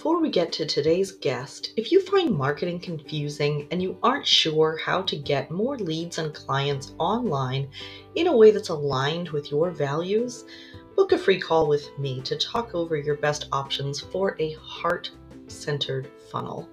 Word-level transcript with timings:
Before 0.00 0.18
we 0.18 0.30
get 0.30 0.50
to 0.52 0.64
today's 0.64 1.12
guest, 1.12 1.74
if 1.76 1.92
you 1.92 2.00
find 2.00 2.30
marketing 2.30 2.80
confusing 2.80 3.68
and 3.70 3.82
you 3.82 3.98
aren't 4.02 4.26
sure 4.26 4.78
how 4.78 5.02
to 5.02 5.14
get 5.14 5.50
more 5.50 5.76
leads 5.76 6.16
and 6.16 6.32
clients 6.32 6.94
online 6.96 7.68
in 8.14 8.26
a 8.26 8.34
way 8.34 8.50
that's 8.50 8.70
aligned 8.70 9.28
with 9.28 9.50
your 9.50 9.70
values, 9.70 10.46
book 10.96 11.12
a 11.12 11.18
free 11.18 11.38
call 11.38 11.68
with 11.68 11.86
me 11.98 12.22
to 12.22 12.38
talk 12.38 12.74
over 12.74 12.96
your 12.96 13.16
best 13.16 13.48
options 13.52 14.00
for 14.00 14.36
a 14.38 14.54
heart 14.54 15.10
centered 15.48 16.10
funnel. 16.30 16.66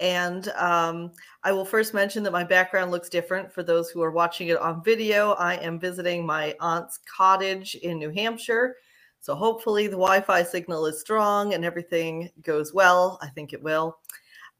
And 0.00 0.48
um, 0.56 1.12
I 1.44 1.52
will 1.52 1.66
first 1.66 1.92
mention 1.92 2.22
that 2.22 2.32
my 2.32 2.42
background 2.42 2.90
looks 2.90 3.10
different 3.10 3.52
for 3.52 3.62
those 3.62 3.90
who 3.90 4.00
are 4.02 4.12
watching 4.12 4.48
it 4.48 4.56
on 4.56 4.82
video. 4.82 5.32
I 5.32 5.56
am 5.56 5.78
visiting 5.78 6.24
my 6.24 6.56
aunt's 6.58 7.00
cottage 7.04 7.74
in 7.74 7.98
New 7.98 8.08
Hampshire. 8.08 8.76
So 9.20 9.34
hopefully 9.34 9.88
the 9.88 9.98
Wi 9.98 10.22
Fi 10.22 10.42
signal 10.42 10.86
is 10.86 11.02
strong 11.02 11.52
and 11.52 11.66
everything 11.66 12.30
goes 12.40 12.72
well. 12.72 13.18
I 13.20 13.28
think 13.28 13.52
it 13.52 13.62
will. 13.62 13.98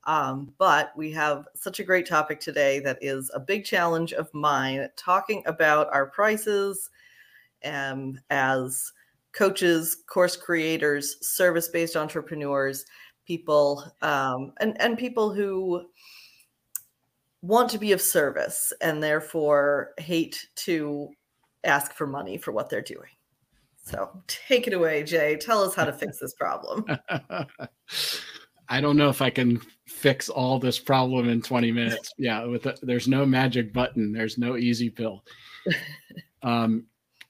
Um, 0.04 0.52
but 0.58 0.92
we 0.94 1.10
have 1.12 1.46
such 1.54 1.80
a 1.80 1.84
great 1.84 2.06
topic 2.06 2.38
today 2.38 2.80
that 2.80 2.98
is 3.00 3.30
a 3.32 3.40
big 3.40 3.64
challenge 3.64 4.12
of 4.12 4.28
mine 4.34 4.90
talking 4.96 5.42
about 5.46 5.88
our 5.90 6.04
prices 6.04 6.90
um, 7.64 8.20
as 8.28 8.92
coaches, 9.32 9.96
course 10.08 10.36
creators, 10.36 11.16
service 11.26 11.68
based 11.68 11.96
entrepreneurs, 11.96 12.84
people, 13.26 13.84
um, 14.02 14.52
and, 14.60 14.80
and 14.80 14.98
people 14.98 15.32
who 15.32 15.84
want 17.40 17.68
to 17.70 17.78
be 17.78 17.92
of 17.92 18.00
service 18.00 18.72
and 18.80 19.02
therefore 19.02 19.90
hate 19.98 20.46
to 20.54 21.08
ask 21.64 21.92
for 21.92 22.06
money 22.06 22.38
for 22.38 22.52
what 22.52 22.68
they're 22.68 22.80
doing. 22.82 23.10
So 23.84 24.22
take 24.28 24.68
it 24.68 24.74
away, 24.74 25.02
Jay. 25.02 25.36
Tell 25.36 25.62
us 25.62 25.74
how 25.74 25.84
to 25.84 25.92
fix 25.92 26.18
this 26.20 26.34
problem. 26.34 26.84
I 28.68 28.80
don't 28.80 28.96
know 28.96 29.08
if 29.08 29.20
I 29.20 29.28
can 29.28 29.60
fix 29.88 30.28
all 30.28 30.58
this 30.58 30.78
problem 30.78 31.28
in 31.28 31.42
20 31.42 31.72
minutes. 31.72 32.12
Yeah, 32.16 32.44
with 32.44 32.66
a, 32.66 32.76
there's 32.82 33.08
no 33.08 33.26
magic 33.26 33.72
button. 33.72 34.12
There's 34.12 34.38
no 34.38 34.56
easy 34.56 34.90
pill. 34.90 35.24
Um, 36.44 36.86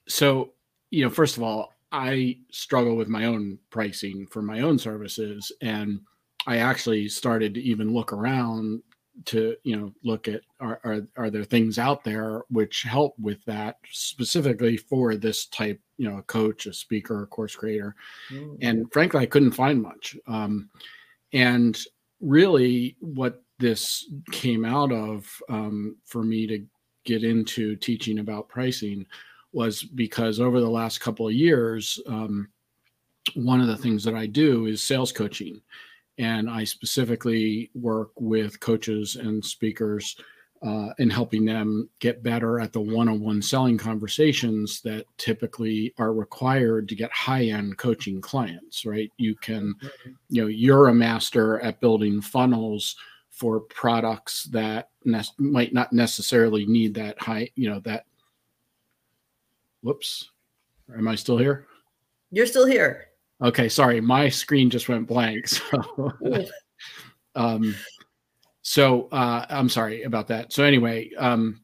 so, 0.07 0.53
you 0.89 1.03
know, 1.03 1.09
first 1.11 1.37
of 1.37 1.43
all, 1.43 1.72
I 1.93 2.39
struggle 2.51 2.95
with 2.95 3.07
my 3.07 3.25
own 3.25 3.59
pricing 3.69 4.25
for 4.25 4.41
my 4.41 4.61
own 4.61 4.79
services, 4.79 5.51
and 5.61 6.01
I 6.47 6.57
actually 6.57 7.07
started 7.07 7.53
to 7.53 7.61
even 7.61 7.93
look 7.93 8.11
around 8.11 8.81
to 9.25 9.55
you 9.63 9.75
know 9.75 9.93
look 10.03 10.27
at 10.27 10.41
are, 10.59 10.79
are 10.83 11.01
are 11.17 11.29
there 11.29 11.43
things 11.43 11.77
out 11.77 12.03
there 12.03 12.41
which 12.49 12.81
help 12.81 13.13
with 13.19 13.43
that 13.45 13.77
specifically 13.91 14.75
for 14.75 15.15
this 15.15 15.45
type 15.45 15.79
you 15.97 16.09
know 16.09 16.17
a 16.17 16.23
coach 16.23 16.65
a 16.65 16.73
speaker 16.73 17.21
a 17.21 17.27
course 17.27 17.55
creator 17.55 17.95
mm. 18.31 18.57
and 18.63 18.91
frankly 18.91 19.21
i 19.21 19.25
couldn't 19.27 19.51
find 19.51 19.79
much 19.79 20.17
um, 20.25 20.67
and 21.31 21.83
really 22.21 22.97
what 23.01 23.43
this 23.59 24.09
came 24.31 24.65
out 24.65 24.91
of 24.91 25.29
um, 25.47 25.95
for 26.05 26.23
me 26.23 26.47
to 26.47 26.65
get 27.05 27.23
into 27.23 27.75
teaching 27.75 28.17
about 28.17 28.49
pricing 28.49 29.05
was 29.53 29.83
because 29.83 30.39
over 30.39 30.59
the 30.59 30.69
last 30.69 30.99
couple 30.99 31.27
of 31.27 31.33
years, 31.33 31.99
um, 32.07 32.49
one 33.35 33.61
of 33.61 33.67
the 33.67 33.77
things 33.77 34.03
that 34.03 34.15
I 34.15 34.25
do 34.25 34.65
is 34.65 34.83
sales 34.83 35.11
coaching. 35.11 35.61
And 36.17 36.49
I 36.49 36.63
specifically 36.63 37.71
work 37.73 38.11
with 38.19 38.59
coaches 38.59 39.15
and 39.15 39.43
speakers 39.43 40.15
uh, 40.65 40.93
in 40.97 41.09
helping 41.09 41.43
them 41.43 41.89
get 41.99 42.23
better 42.23 42.59
at 42.59 42.71
the 42.71 42.79
one 42.79 43.09
on 43.09 43.19
one 43.19 43.41
selling 43.41 43.77
conversations 43.77 44.81
that 44.81 45.05
typically 45.17 45.93
are 45.97 46.13
required 46.13 46.87
to 46.87 46.95
get 46.95 47.11
high 47.11 47.45
end 47.45 47.77
coaching 47.77 48.21
clients, 48.21 48.85
right? 48.85 49.11
You 49.17 49.35
can, 49.35 49.75
you 50.29 50.41
know, 50.41 50.47
you're 50.47 50.87
a 50.87 50.93
master 50.93 51.59
at 51.59 51.81
building 51.81 52.21
funnels 52.21 52.95
for 53.29 53.59
products 53.59 54.43
that 54.45 54.89
ne- 55.03 55.21
might 55.37 55.73
not 55.73 55.91
necessarily 55.91 56.65
need 56.65 56.93
that 56.93 57.19
high, 57.19 57.49
you 57.55 57.69
know, 57.69 57.79
that 57.81 58.05
Whoops. 59.83 60.31
Am 60.97 61.07
I 61.07 61.15
still 61.15 61.37
here? 61.37 61.67
You're 62.31 62.47
still 62.47 62.65
here. 62.65 63.09
Okay, 63.41 63.67
sorry. 63.69 63.99
My 64.01 64.29
screen 64.29 64.69
just 64.69 64.89
went 64.89 65.07
blank. 65.07 65.49
So, 67.35 67.41
um, 67.41 67.75
so 68.61 69.09
uh, 69.11 69.45
I'm 69.49 69.67
sorry 69.69 70.03
about 70.03 70.27
that. 70.27 70.53
So 70.53 70.63
anyway, 70.63 71.11
um, 71.17 71.61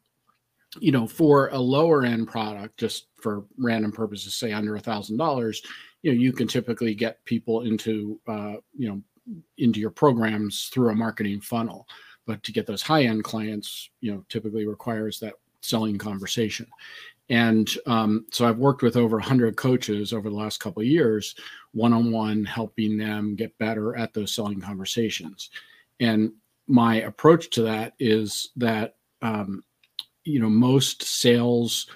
you 0.80 0.92
know, 0.92 1.08
for 1.08 1.50
a 1.50 1.58
lower 1.60 2.04
end 2.04 2.28
product, 2.28 2.78
just 2.78 3.08
for 3.22 3.46
random 3.58 3.92
purposes, 3.92 4.36
say 4.36 4.52
under 4.52 4.76
a 4.76 4.80
thousand 4.80 5.18
dollars, 5.18 5.62
you 6.02 6.12
know, 6.12 6.18
you 6.18 6.34
can 6.34 6.48
typically 6.48 6.96
get 6.96 7.24
people 7.26 7.62
into, 7.62 8.20
uh, 8.28 8.56
you 8.76 8.90
know, 8.90 9.02
into 9.60 9.80
your 9.80 9.92
programs 9.92 10.70
through 10.74 10.90
a 10.90 10.96
marketing 10.96 11.40
funnel. 11.40 11.88
But 12.26 12.42
to 12.44 12.52
get 12.52 12.66
those 12.66 12.82
high 12.82 13.04
end 13.04 13.24
clients, 13.24 13.90
you 14.02 14.12
know, 14.12 14.26
typically 14.28 14.66
requires 14.68 15.20
that 15.20 15.36
selling 15.62 15.98
conversation. 15.98 16.68
And 17.30 17.70
um, 17.86 18.26
so 18.32 18.48
I've 18.48 18.58
worked 18.58 18.82
with 18.82 18.98
over 18.98 19.18
100 19.18 19.56
coaches 19.56 20.14
over 20.14 20.30
the 20.30 20.36
last 20.36 20.60
couple 20.60 20.82
of 20.82 20.88
years, 20.88 21.36
one 21.74 21.94
on 21.94 22.12
one, 22.12 22.44
helping 22.44 22.98
them 22.98 23.36
get 23.36 23.58
better 23.60 23.96
at 23.96 24.14
those 24.14 24.34
selling 24.34 24.60
conversations. 24.60 25.52
And 26.00 26.32
my 26.68 27.02
approach 27.02 27.50
to 27.52 27.62
that 27.64 27.94
is 28.00 28.50
that, 28.56 28.96
um, 29.22 29.64
you 30.24 30.40
know, 30.40 30.50
most 30.50 31.04
sales 31.04 31.88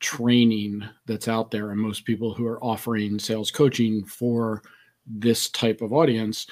training 0.00 0.84
that's 1.06 1.28
out 1.28 1.50
there 1.50 1.70
and 1.70 1.80
most 1.80 2.04
people 2.04 2.32
who 2.32 2.46
are 2.46 2.62
offering 2.62 3.18
sales 3.18 3.50
coaching 3.50 4.04
for 4.04 4.62
this 5.06 5.50
type 5.50 5.80
of 5.80 5.92
audience, 5.92 6.46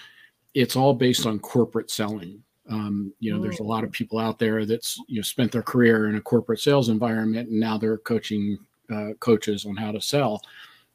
it's 0.55 0.77
all 0.77 0.95
based 0.95 1.27
on 1.27 1.39
corporate 1.39 1.91
selling. 1.91 2.43
Um, 2.69 3.13
you 3.21 3.33
know, 3.33 3.41
there's 3.41 3.61
a 3.61 3.65
lot 3.65 3.85
of 3.85 3.93
people 3.93 4.19
out 4.19 4.39
there 4.39 4.67
that's 4.67 4.99
you 5.09 5.17
know 5.17 5.23
spent 5.23 5.53
their 5.53 5.63
career 5.63 6.09
in 6.09 6.17
a 6.17 6.21
corporate 6.21 6.61
sales 6.61 6.89
environment 6.89 7.49
and 7.49 7.61
now 7.61 7.79
they're 7.79 7.99
coaching 7.99 8.59
uh, 8.93 9.11
coaches 9.21 9.67
on 9.67 9.77
how 9.77 9.93
to 9.93 10.01
sell, 10.01 10.43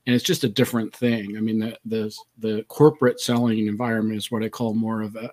and 0.06 0.16
it's 0.16 0.24
just 0.24 0.44
a 0.44 0.50
different 0.50 0.96
thing. 0.96 1.38
I 1.38 1.42
mean, 1.42 1.60
the 1.60 1.78
the 1.86 2.16
the 2.40 2.66
corporate 2.68 3.20
selling 3.20 3.68
environment 3.68 4.18
is 4.18 4.32
what 4.32 4.44
I 4.44 4.50
call 4.50 4.74
more 4.74 5.02
of 5.02 5.16
a, 5.16 5.32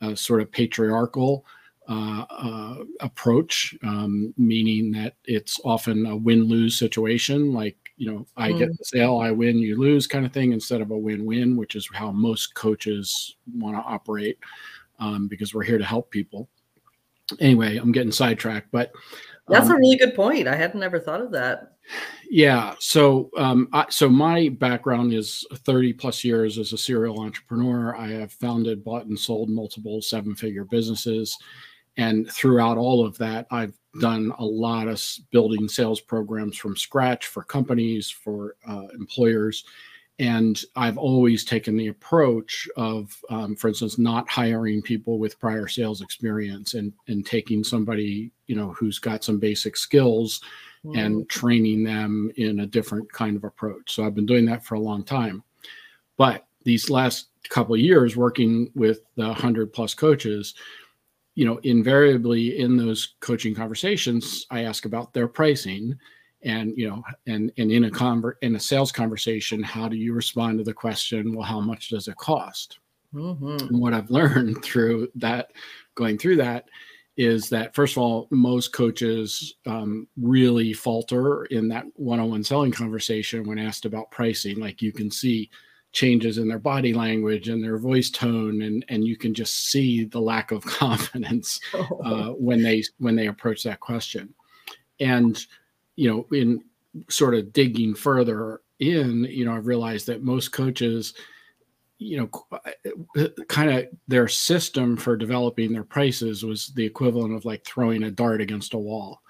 a 0.00 0.16
sort 0.16 0.42
of 0.42 0.52
patriarchal 0.52 1.44
uh, 1.88 2.26
uh, 2.28 2.74
approach, 3.00 3.74
um, 3.82 4.34
meaning 4.36 4.92
that 4.92 5.14
it's 5.24 5.58
often 5.64 6.04
a 6.04 6.14
win 6.14 6.44
lose 6.44 6.78
situation. 6.78 7.52
Like, 7.54 7.78
you 7.96 8.12
know, 8.12 8.26
I 8.36 8.52
mm. 8.52 8.58
get 8.58 8.76
the 8.76 8.84
sale, 8.84 9.18
I 9.18 9.30
win, 9.30 9.58
you 9.58 9.78
lose 9.78 10.06
kind 10.06 10.26
of 10.26 10.32
thing, 10.32 10.52
instead 10.52 10.82
of 10.82 10.90
a 10.90 10.98
win 10.98 11.24
win, 11.24 11.56
which 11.56 11.76
is 11.76 11.88
how 11.90 12.10
most 12.10 12.54
coaches 12.54 13.36
want 13.54 13.76
to 13.76 13.82
operate 13.82 14.38
um, 14.98 15.28
because 15.28 15.54
we're 15.54 15.64
here 15.64 15.78
to 15.78 15.84
help 15.84 16.10
people. 16.10 16.48
Anyway, 17.40 17.76
I'm 17.76 17.92
getting 17.92 18.12
sidetracked, 18.12 18.70
but 18.72 18.92
that's 19.48 19.68
um, 19.68 19.76
a 19.76 19.78
really 19.78 19.96
good 19.96 20.14
point. 20.14 20.48
I 20.48 20.56
hadn't 20.56 20.82
ever 20.82 20.98
thought 20.98 21.20
of 21.20 21.30
that. 21.32 21.72
Yeah. 22.30 22.74
So, 22.78 23.30
um, 23.36 23.68
I, 23.72 23.86
so 23.88 24.08
my 24.08 24.48
background 24.48 25.14
is 25.14 25.46
30 25.52 25.94
plus 25.94 26.22
years 26.24 26.58
as 26.58 26.72
a 26.72 26.78
serial 26.78 27.20
entrepreneur. 27.20 27.96
I 27.96 28.08
have 28.08 28.32
founded, 28.32 28.84
bought, 28.84 29.06
and 29.06 29.18
sold 29.18 29.48
multiple 29.48 30.02
seven 30.02 30.34
figure 30.34 30.64
businesses. 30.64 31.36
And 31.96 32.30
throughout 32.30 32.76
all 32.76 33.04
of 33.04 33.16
that, 33.18 33.46
I've 33.50 33.76
done 34.00 34.32
a 34.38 34.44
lot 34.44 34.86
of 34.86 35.02
building 35.30 35.68
sales 35.68 36.00
programs 36.00 36.56
from 36.56 36.76
scratch 36.76 37.26
for 37.26 37.42
companies, 37.42 38.10
for 38.10 38.56
uh, 38.66 38.86
employers 38.94 39.64
and 40.18 40.60
I've 40.74 40.98
always 40.98 41.44
taken 41.44 41.76
the 41.76 41.88
approach 41.88 42.68
of, 42.76 43.16
um, 43.30 43.54
for 43.54 43.68
instance, 43.68 43.98
not 43.98 44.28
hiring 44.28 44.82
people 44.82 45.18
with 45.18 45.38
prior 45.38 45.68
sales 45.68 46.02
experience 46.02 46.74
and 46.74 46.92
and 47.06 47.24
taking 47.24 47.62
somebody 47.62 48.32
you 48.46 48.56
know 48.56 48.72
who's 48.72 48.98
got 48.98 49.22
some 49.22 49.38
basic 49.38 49.76
skills 49.76 50.40
mm-hmm. 50.84 50.98
and 50.98 51.28
training 51.28 51.84
them 51.84 52.32
in 52.36 52.60
a 52.60 52.66
different 52.66 53.10
kind 53.12 53.36
of 53.36 53.44
approach. 53.44 53.94
So 53.94 54.04
I've 54.04 54.14
been 54.14 54.26
doing 54.26 54.46
that 54.46 54.64
for 54.64 54.74
a 54.74 54.80
long 54.80 55.04
time, 55.04 55.42
but 56.16 56.46
these 56.64 56.90
last 56.90 57.28
couple 57.48 57.74
of 57.74 57.80
years 57.80 58.16
working 58.16 58.70
with 58.74 59.00
the 59.16 59.32
hundred 59.32 59.72
plus 59.72 59.94
coaches, 59.94 60.54
you 61.34 61.44
know, 61.44 61.58
invariably 61.62 62.58
in 62.58 62.76
those 62.76 63.14
coaching 63.20 63.54
conversations, 63.54 64.46
I 64.50 64.64
ask 64.64 64.84
about 64.84 65.14
their 65.14 65.28
pricing 65.28 65.96
and 66.42 66.72
you 66.76 66.88
know 66.88 67.02
and 67.26 67.52
and 67.58 67.70
in 67.70 67.84
a 67.84 67.90
convert 67.90 68.38
in 68.42 68.54
a 68.54 68.60
sales 68.60 68.92
conversation 68.92 69.62
how 69.62 69.88
do 69.88 69.96
you 69.96 70.12
respond 70.12 70.58
to 70.58 70.64
the 70.64 70.72
question 70.72 71.34
well 71.34 71.46
how 71.46 71.60
much 71.60 71.88
does 71.88 72.06
it 72.06 72.16
cost 72.16 72.78
mm-hmm. 73.12 73.66
and 73.68 73.80
what 73.80 73.92
i've 73.92 74.10
learned 74.18 74.62
through 74.62 75.08
that 75.16 75.52
going 75.96 76.16
through 76.16 76.36
that 76.36 76.66
is 77.18 77.48
that 77.48 77.74
first 77.74 77.96
of 77.96 78.02
all, 78.02 78.28
most 78.30 78.72
coaches 78.72 79.56
um, 79.66 80.06
really 80.16 80.72
falter 80.72 81.46
in 81.46 81.66
that 81.68 81.84
one-on-one 81.96 82.44
selling 82.44 82.70
conversation 82.70 83.44
when 83.44 83.58
asked 83.58 83.84
about 83.84 84.10
pricing. 84.12 84.60
Like 84.60 84.80
you 84.80 84.92
can 84.92 85.10
see 85.10 85.50
changes 85.90 86.38
in 86.38 86.46
their 86.46 86.60
body 86.60 86.94
language 86.94 87.48
and 87.48 87.62
their 87.62 87.76
voice 87.76 88.08
tone, 88.08 88.62
and 88.62 88.84
and 88.88 89.04
you 89.04 89.16
can 89.16 89.34
just 89.34 89.70
see 89.70 90.04
the 90.04 90.20
lack 90.20 90.52
of 90.52 90.64
confidence 90.64 91.60
oh. 91.74 92.00
uh, 92.04 92.28
when 92.34 92.62
they 92.62 92.84
when 92.98 93.16
they 93.16 93.26
approach 93.26 93.64
that 93.64 93.80
question. 93.80 94.32
And 95.00 95.44
you 95.98 96.08
know, 96.08 96.36
in 96.36 96.62
sort 97.08 97.34
of 97.34 97.52
digging 97.52 97.92
further 97.92 98.60
in, 98.78 99.24
you 99.24 99.44
know, 99.44 99.56
I've 99.56 99.66
realized 99.66 100.06
that 100.06 100.22
most 100.22 100.52
coaches 100.52 101.14
you 102.00 102.16
know 102.16 102.30
uh, 103.16 103.26
kind 103.48 103.70
of 103.70 103.86
their 104.06 104.28
system 104.28 104.96
for 104.96 105.16
developing 105.16 105.72
their 105.72 105.82
prices 105.82 106.44
was 106.44 106.68
the 106.76 106.84
equivalent 106.84 107.34
of 107.34 107.44
like 107.44 107.64
throwing 107.64 108.04
a 108.04 108.10
dart 108.12 108.40
against 108.40 108.74
a 108.74 108.78
wall. 108.78 109.20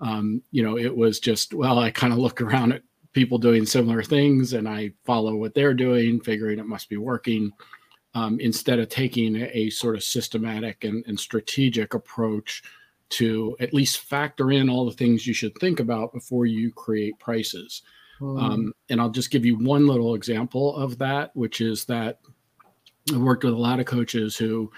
Um, 0.00 0.42
you 0.50 0.64
know 0.64 0.76
it 0.76 0.94
was 0.94 1.20
just 1.20 1.54
well 1.54 1.78
i 1.78 1.90
kind 1.90 2.12
of 2.12 2.18
look 2.18 2.42
around 2.42 2.72
at 2.72 2.82
people 3.14 3.38
doing 3.38 3.64
similar 3.64 4.02
things 4.02 4.52
and 4.52 4.68
i 4.68 4.92
follow 5.06 5.36
what 5.36 5.54
they're 5.54 5.72
doing 5.72 6.20
figuring 6.20 6.58
it 6.58 6.66
must 6.66 6.90
be 6.90 6.98
working 6.98 7.50
um, 8.12 8.38
instead 8.40 8.78
of 8.78 8.90
taking 8.90 9.36
a, 9.36 9.44
a 9.56 9.70
sort 9.70 9.96
of 9.96 10.04
systematic 10.04 10.84
and, 10.84 11.02
and 11.06 11.18
strategic 11.18 11.94
approach 11.94 12.62
to 13.08 13.56
at 13.60 13.74
least 13.74 14.00
factor 14.00 14.50
in 14.50 14.68
all 14.68 14.84
the 14.84 14.96
things 14.96 15.26
you 15.26 15.34
should 15.34 15.54
think 15.58 15.80
about 15.80 16.12
before 16.12 16.46
you 16.46 16.72
create 16.72 17.18
prices 17.18 17.82
um, 18.20 18.36
hmm. 18.38 18.68
and 18.88 19.00
I'll 19.00 19.10
just 19.10 19.30
give 19.30 19.44
you 19.44 19.56
one 19.56 19.86
little 19.86 20.14
example 20.14 20.76
of 20.76 20.98
that, 20.98 21.34
which 21.34 21.60
is 21.60 21.84
that 21.86 22.20
I 23.12 23.18
worked 23.18 23.44
with 23.44 23.54
a 23.54 23.58
lot 23.58 23.80
of 23.80 23.86
coaches 23.86 24.36
who, 24.36 24.70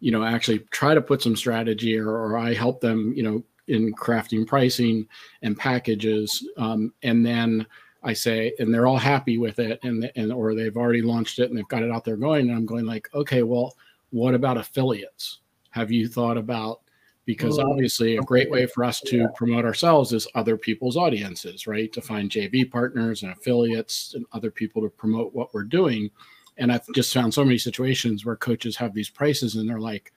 you 0.00 0.10
know, 0.10 0.24
actually 0.24 0.60
try 0.70 0.94
to 0.94 1.02
put 1.02 1.22
some 1.22 1.36
strategy 1.36 1.98
or, 1.98 2.10
or 2.10 2.38
I 2.38 2.54
help 2.54 2.80
them, 2.80 3.12
you 3.14 3.22
know, 3.22 3.42
in 3.68 3.92
crafting 3.94 4.46
pricing 4.46 5.06
and 5.42 5.58
packages. 5.58 6.46
Um, 6.56 6.92
and 7.02 7.24
then 7.24 7.66
I 8.02 8.12
say, 8.12 8.52
and 8.58 8.72
they're 8.72 8.86
all 8.86 8.98
happy 8.98 9.38
with 9.38 9.58
it 9.58 9.80
and, 9.82 10.10
and, 10.16 10.32
or 10.32 10.54
they've 10.54 10.76
already 10.76 11.02
launched 11.02 11.38
it 11.38 11.48
and 11.48 11.58
they've 11.58 11.68
got 11.68 11.82
it 11.82 11.90
out 11.90 12.04
there 12.04 12.16
going. 12.16 12.48
And 12.48 12.56
I'm 12.56 12.66
going 12.66 12.84
like, 12.84 13.08
okay, 13.14 13.42
well, 13.42 13.74
what 14.10 14.34
about 14.34 14.58
affiliates? 14.58 15.40
Have 15.70 15.90
you 15.90 16.08
thought 16.08 16.36
about 16.36 16.82
because 17.24 17.58
mm-hmm. 17.58 17.70
obviously 17.70 18.16
a 18.16 18.22
great 18.22 18.50
way 18.50 18.66
for 18.66 18.84
us 18.84 19.00
to 19.00 19.28
promote 19.34 19.64
ourselves 19.64 20.12
is 20.12 20.28
other 20.34 20.56
people's 20.56 20.96
audiences 20.96 21.66
right? 21.66 21.92
To 21.92 22.00
find 22.00 22.30
jv 22.30 22.70
partners 22.70 23.22
and 23.22 23.32
affiliates 23.32 24.14
and 24.14 24.26
other 24.32 24.50
people 24.50 24.82
to 24.82 24.88
promote 24.88 25.34
what 25.34 25.52
we're 25.54 25.64
doing. 25.64 26.10
And 26.56 26.72
i've 26.72 26.86
just 26.94 27.12
found 27.12 27.32
so 27.34 27.44
many 27.44 27.58
situations 27.58 28.24
where 28.24 28.36
coaches 28.36 28.76
have 28.76 28.94
these 28.94 29.10
prices 29.10 29.56
and 29.56 29.68
they're 29.68 29.80
like 29.80 30.12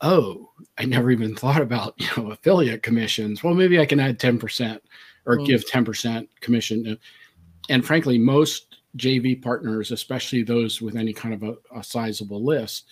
oh 0.00 0.50
i 0.78 0.84
never 0.84 1.10
even 1.10 1.34
thought 1.36 1.60
about 1.60 1.94
you 1.98 2.08
know 2.16 2.30
affiliate 2.30 2.82
commissions. 2.82 3.42
Well 3.42 3.54
maybe 3.54 3.80
i 3.80 3.86
can 3.86 4.00
add 4.00 4.18
10% 4.18 4.80
or 5.26 5.36
well, 5.36 5.46
give 5.46 5.64
10% 5.66 6.28
commission 6.40 6.98
and 7.68 7.84
frankly 7.84 8.18
most 8.18 8.76
jv 8.96 9.42
partners 9.42 9.90
especially 9.90 10.42
those 10.42 10.80
with 10.80 10.96
any 10.96 11.12
kind 11.12 11.34
of 11.34 11.42
a, 11.42 11.78
a 11.78 11.82
sizable 11.82 12.44
list 12.44 12.86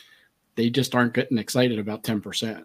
they 0.54 0.68
just 0.68 0.94
aren't 0.94 1.14
getting 1.14 1.38
excited 1.38 1.78
about 1.78 2.02
10% 2.02 2.64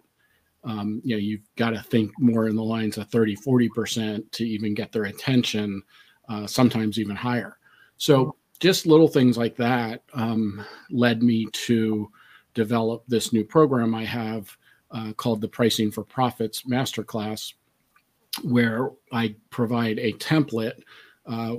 um, 0.64 1.00
you 1.04 1.14
know 1.14 1.20
you've 1.20 1.48
got 1.56 1.70
to 1.70 1.82
think 1.82 2.12
more 2.18 2.48
in 2.48 2.56
the 2.56 2.62
lines 2.62 2.98
of 2.98 3.08
30 3.08 3.36
40% 3.36 4.30
to 4.32 4.44
even 4.44 4.74
get 4.74 4.92
their 4.92 5.04
attention 5.04 5.82
uh, 6.28 6.46
sometimes 6.46 6.98
even 6.98 7.16
higher. 7.16 7.58
So 7.96 8.36
just 8.58 8.86
little 8.86 9.08
things 9.08 9.38
like 9.38 9.56
that 9.56 10.02
um, 10.14 10.64
led 10.90 11.22
me 11.22 11.46
to 11.52 12.10
develop 12.54 13.04
this 13.06 13.32
new 13.32 13.44
program 13.44 13.94
i 13.94 14.04
have 14.04 14.56
uh, 14.90 15.12
called 15.12 15.40
the 15.40 15.48
pricing 15.48 15.90
for 15.90 16.02
profits 16.02 16.62
masterclass 16.62 17.54
where 18.42 18.90
i 19.12 19.34
provide 19.50 19.98
a 19.98 20.12
template 20.14 20.80
uh, 21.26 21.56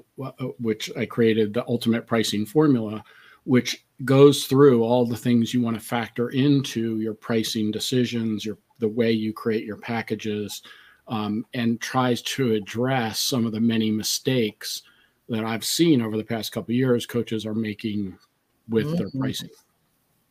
which 0.59 0.91
i 0.97 1.05
created 1.05 1.53
the 1.53 1.65
ultimate 1.67 2.05
pricing 2.05 2.45
formula 2.45 3.03
which 3.45 3.85
goes 4.03 4.45
through 4.45 4.83
all 4.83 5.05
the 5.05 5.15
things 5.15 5.53
you 5.53 5.61
want 5.61 5.75
to 5.75 5.83
factor 5.83 6.29
into 6.29 6.99
your 6.99 7.13
pricing 7.13 7.71
decisions 7.71 8.43
your 8.43 8.57
the 8.79 8.89
way 8.89 9.11
you 9.11 9.33
create 9.33 9.65
your 9.65 9.77
packages 9.77 10.61
um, 11.07 11.45
and 11.53 11.81
tries 11.81 12.21
to 12.21 12.53
address 12.53 13.19
some 13.19 13.45
of 13.45 13.51
the 13.51 13.59
many 13.59 13.91
mistakes 13.91 14.83
that 15.27 15.43
I've 15.43 15.65
seen 15.65 16.01
over 16.01 16.17
the 16.17 16.23
past 16.23 16.51
couple 16.51 16.73
years 16.73 17.05
coaches 17.05 17.45
are 17.45 17.53
making 17.53 18.17
with 18.67 18.87
mm-hmm. 18.87 18.95
their 18.95 19.09
pricing. 19.19 19.49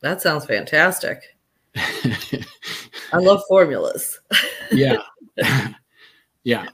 That 0.01 0.23
sounds 0.23 0.45
fantastic. 0.45 1.37
I 1.77 3.19
love 3.19 3.43
formulas. 3.49 4.21
yeah. 4.73 4.99
yeah. 6.45 6.67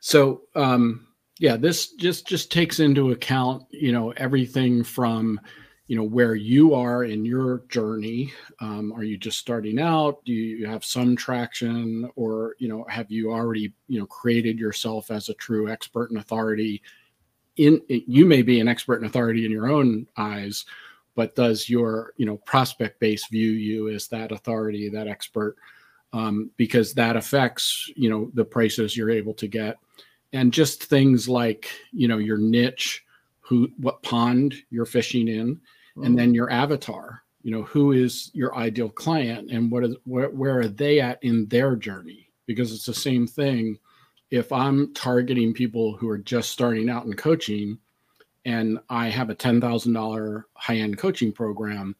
So 0.00 0.42
um 0.54 1.06
yeah, 1.38 1.56
this 1.56 1.92
just 1.94 2.26
just 2.26 2.50
takes 2.50 2.80
into 2.80 3.10
account, 3.10 3.64
you 3.70 3.92
know, 3.92 4.10
everything 4.12 4.82
from 4.82 5.40
you 5.86 5.96
know 5.96 6.04
where 6.04 6.34
you 6.34 6.74
are 6.74 7.04
in 7.04 7.24
your 7.24 7.62
journey. 7.68 8.32
Um, 8.60 8.92
are 8.92 9.04
you 9.04 9.16
just 9.16 9.38
starting 9.38 9.78
out? 9.78 10.24
Do 10.24 10.32
you 10.32 10.66
have 10.66 10.84
some 10.84 11.14
traction? 11.16 12.10
Or 12.16 12.56
you 12.58 12.68
know 12.68 12.84
have 12.88 13.10
you 13.10 13.32
already 13.32 13.72
you 13.88 14.00
know 14.00 14.06
created 14.06 14.58
yourself 14.58 15.10
as 15.10 15.28
a 15.28 15.34
true 15.34 15.70
expert 15.70 16.10
and 16.10 16.18
authority 16.18 16.82
in 17.56 17.80
you 17.88 18.26
may 18.26 18.42
be 18.42 18.60
an 18.60 18.68
expert 18.68 18.96
and 18.96 19.06
authority 19.06 19.46
in 19.46 19.50
your 19.50 19.68
own 19.68 20.06
eyes 20.16 20.66
but 21.16 21.34
does 21.34 21.68
your 21.68 22.12
you 22.16 22.26
know 22.26 22.36
prospect 22.36 23.00
base 23.00 23.26
view 23.26 23.50
you 23.50 23.88
as 23.88 24.06
that 24.08 24.30
authority 24.30 24.88
that 24.90 25.08
expert? 25.08 25.56
Um, 26.12 26.50
because 26.56 26.94
that 26.94 27.16
affects 27.16 27.90
you 27.96 28.08
know 28.08 28.30
the 28.34 28.44
prices 28.44 28.96
you're 28.96 29.10
able 29.10 29.34
to 29.34 29.48
get. 29.48 29.78
And 30.32 30.52
just 30.52 30.84
things 30.84 31.28
like 31.28 31.68
you 31.92 32.06
know 32.06 32.18
your 32.18 32.38
niche 32.38 33.02
who 33.40 33.68
what 33.78 34.02
pond 34.02 34.54
you're 34.70 34.86
fishing 34.86 35.26
in 35.26 35.60
and 35.96 36.14
mm. 36.14 36.16
then 36.16 36.34
your 36.34 36.50
avatar 36.50 37.22
you 37.42 37.52
know 37.52 37.62
who 37.62 37.92
is 37.92 38.30
your 38.34 38.56
ideal 38.56 38.88
client 38.88 39.50
and 39.52 39.70
what 39.70 39.84
is 39.84 39.94
where, 40.04 40.30
where 40.30 40.58
are 40.58 40.68
they 40.68 41.00
at 41.00 41.22
in 41.22 41.46
their 41.46 41.76
journey? 41.76 42.28
Because 42.44 42.72
it's 42.72 42.86
the 42.86 42.94
same 42.94 43.26
thing 43.26 43.78
if 44.30 44.52
i'm 44.52 44.92
targeting 44.94 45.52
people 45.52 45.96
who 45.96 46.08
are 46.08 46.18
just 46.18 46.50
starting 46.50 46.90
out 46.90 47.04
in 47.04 47.14
coaching 47.14 47.78
and 48.44 48.78
i 48.90 49.08
have 49.08 49.30
a 49.30 49.34
$10000 49.34 50.44
high-end 50.54 50.98
coaching 50.98 51.32
program 51.32 51.94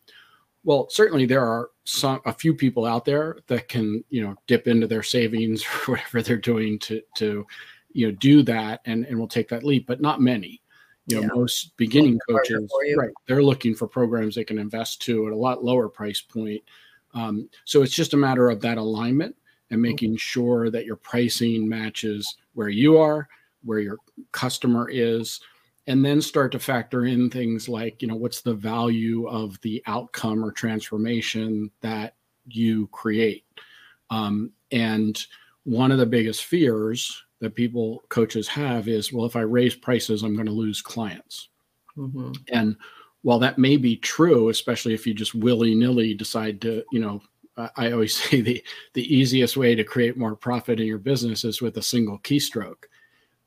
well 0.64 0.88
certainly 0.90 1.26
there 1.26 1.44
are 1.44 1.70
some 1.84 2.20
a 2.26 2.32
few 2.32 2.52
people 2.54 2.84
out 2.84 3.04
there 3.04 3.38
that 3.46 3.68
can 3.68 4.02
you 4.10 4.22
know 4.22 4.34
dip 4.46 4.66
into 4.66 4.86
their 4.86 5.02
savings 5.02 5.64
or 5.88 5.92
whatever 5.92 6.22
they're 6.22 6.36
doing 6.36 6.78
to 6.78 7.00
to 7.14 7.46
you 7.92 8.06
know 8.06 8.16
do 8.20 8.42
that 8.42 8.80
and 8.86 9.06
and 9.06 9.18
will 9.18 9.28
take 9.28 9.48
that 9.48 9.64
leap 9.64 9.86
but 9.86 10.00
not 10.00 10.20
many 10.20 10.60
you 11.06 11.16
know 11.16 11.22
yeah. 11.22 11.28
most 11.34 11.76
beginning 11.76 12.18
coaches 12.28 12.70
right 12.96 13.10
they're 13.26 13.42
looking 13.42 13.74
for 13.74 13.86
programs 13.86 14.34
they 14.34 14.44
can 14.44 14.58
invest 14.58 15.00
to 15.02 15.26
at 15.26 15.32
a 15.32 15.36
lot 15.36 15.64
lower 15.64 15.88
price 15.88 16.20
point 16.20 16.62
um, 17.14 17.48
so 17.64 17.82
it's 17.82 17.94
just 17.94 18.12
a 18.12 18.16
matter 18.16 18.50
of 18.50 18.60
that 18.60 18.78
alignment 18.78 19.34
and 19.70 19.78
mm-hmm. 19.78 19.82
making 19.82 20.16
sure 20.16 20.70
that 20.70 20.84
your 20.84 20.96
pricing 20.96 21.68
matches 21.68 22.36
where 22.54 22.68
you 22.68 22.98
are 22.98 23.28
where 23.64 23.78
your 23.80 23.98
customer 24.32 24.88
is 24.90 25.40
and 25.88 26.04
then 26.04 26.20
start 26.20 26.50
to 26.52 26.58
factor 26.58 27.06
in 27.06 27.30
things 27.30 27.68
like 27.68 28.02
you 28.02 28.08
know 28.08 28.16
what's 28.16 28.40
the 28.40 28.54
value 28.54 29.26
of 29.28 29.60
the 29.62 29.82
outcome 29.86 30.44
or 30.44 30.50
transformation 30.50 31.70
that 31.80 32.14
you 32.46 32.86
create 32.88 33.44
um, 34.10 34.50
and 34.70 35.26
one 35.64 35.90
of 35.90 35.98
the 35.98 36.06
biggest 36.06 36.44
fears 36.44 37.24
that 37.40 37.54
people 37.54 38.02
coaches 38.08 38.48
have 38.48 38.88
is 38.88 39.12
well 39.12 39.26
if 39.26 39.36
i 39.36 39.40
raise 39.40 39.74
prices 39.74 40.22
i'm 40.22 40.34
going 40.34 40.46
to 40.46 40.52
lose 40.52 40.80
clients. 40.80 41.48
Mm-hmm. 41.96 42.32
and 42.52 42.76
while 43.22 43.38
that 43.38 43.58
may 43.58 43.76
be 43.76 43.96
true 43.96 44.50
especially 44.50 44.92
if 44.92 45.06
you 45.06 45.14
just 45.14 45.34
willy-nilly 45.34 46.14
decide 46.14 46.60
to 46.60 46.84
you 46.92 47.00
know 47.00 47.22
i 47.76 47.90
always 47.90 48.14
say 48.22 48.40
the 48.40 48.62
the 48.92 49.14
easiest 49.14 49.56
way 49.56 49.74
to 49.74 49.84
create 49.84 50.18
more 50.18 50.36
profit 50.36 50.78
in 50.78 50.86
your 50.86 50.98
business 50.98 51.44
is 51.44 51.62
with 51.62 51.76
a 51.78 51.82
single 51.82 52.18
keystroke 52.20 52.84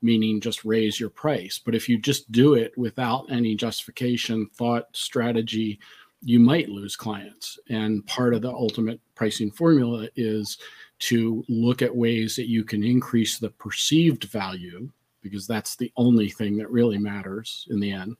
meaning 0.01 0.39
just 0.39 0.63
raise 0.63 0.97
your 0.97 1.09
price. 1.09 1.59
But 1.59 1.75
if 1.75 1.89
you 1.89 1.97
just 1.97 2.31
do 2.31 2.53
it 2.53 2.71
without 2.77 3.29
any 3.29 3.53
justification 3.53 4.47
thought 4.55 4.85
strategy 4.93 5.77
you 6.21 6.39
might 6.39 6.69
lose 6.69 6.95
clients. 6.95 7.57
And 7.69 8.05
part 8.05 8.33
of 8.33 8.41
the 8.41 8.51
ultimate 8.51 8.99
pricing 9.15 9.51
formula 9.51 10.09
is 10.15 10.57
to 10.99 11.43
look 11.47 11.81
at 11.81 11.95
ways 11.95 12.35
that 12.35 12.47
you 12.47 12.63
can 12.63 12.83
increase 12.83 13.37
the 13.37 13.49
perceived 13.49 14.25
value, 14.25 14.89
because 15.21 15.47
that's 15.47 15.75
the 15.75 15.91
only 15.95 16.29
thing 16.29 16.57
that 16.57 16.71
really 16.71 16.97
matters 16.97 17.67
in 17.71 17.79
the 17.79 17.91
end, 17.91 18.15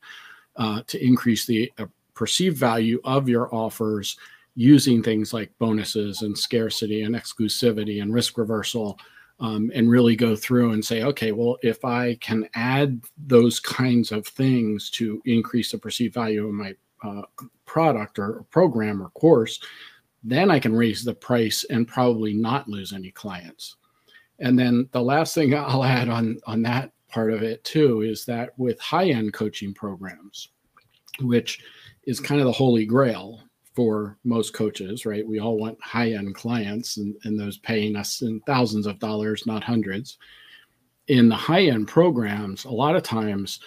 uh, 0.55 0.81
to 0.88 1.03
increase 1.05 1.45
the 1.45 1.71
uh, 1.77 1.86
perceived 2.13 2.57
value 2.57 3.00
of 3.03 3.29
your 3.29 3.53
offers 3.53 4.17
using 4.55 5.01
things 5.01 5.33
like 5.33 5.57
bonuses 5.59 6.21
and 6.21 6.38
scarcity 6.38 7.03
and 7.03 7.15
exclusivity 7.15 8.01
and 8.01 8.13
risk 8.13 8.38
reversal. 8.38 8.98
Um, 9.41 9.71
and 9.74 9.89
really 9.89 10.17
go 10.17 10.36
through 10.36 10.74
and 10.74 10.83
say, 10.83 11.01
okay, 11.03 11.31
well, 11.31 11.55
if 11.63 11.86
I 11.86 12.15
can 12.15 12.50
add 12.55 13.01
those 13.25 13.57
kinds 13.57 14.12
of 14.12 14.27
things 14.27 14.89
to 14.89 15.21
increase 15.24 15.71
the 15.71 15.77
perceived 15.77 16.13
value 16.13 16.45
of 16.45 16.53
my 16.53 16.75
uh, 17.05 17.21
product 17.65 18.19
or 18.19 18.43
program 18.50 19.01
or 19.01 19.07
course, 19.12 19.62
then 20.23 20.51
I 20.51 20.59
can 20.59 20.75
raise 20.75 21.03
the 21.03 21.13
price 21.13 21.63
and 21.69 21.88
probably 21.88 22.33
not 22.33 22.67
lose 22.67 22.93
any 22.93 23.11
clients. 23.11 23.75
And 24.39 24.57
then 24.57 24.89
the 24.91 25.01
last 25.01 25.35
thing 25.35 25.53
I'll 25.55 25.83
add 25.83 26.09
on 26.09 26.39
on 26.45 26.61
that 26.63 26.91
part 27.09 27.33
of 27.33 27.41
it 27.41 27.63
too 27.63 28.01
is 28.01 28.25
that 28.25 28.51
with 28.57 28.79
high-end 28.79 29.33
coaching 29.33 29.73
programs, 29.73 30.49
which 31.21 31.59
is 32.03 32.19
kind 32.19 32.39
of 32.39 32.45
the 32.45 32.51
holy 32.51 32.85
grail 32.85 33.41
for 33.73 34.17
most 34.23 34.53
coaches, 34.53 35.05
right? 35.05 35.27
We 35.27 35.39
all 35.39 35.57
want 35.57 35.81
high-end 35.81 36.35
clients 36.35 36.97
and, 36.97 37.15
and 37.23 37.39
those 37.39 37.57
paying 37.57 37.95
us 37.95 38.21
in 38.21 38.41
thousands 38.41 38.85
of 38.85 38.99
dollars, 38.99 39.45
not 39.45 39.63
hundreds. 39.63 40.17
In 41.07 41.29
the 41.29 41.35
high-end 41.35 41.88
programs, 41.88 42.65
a 42.65 42.71
lot 42.71 42.95
of 42.95 43.03
times 43.03 43.59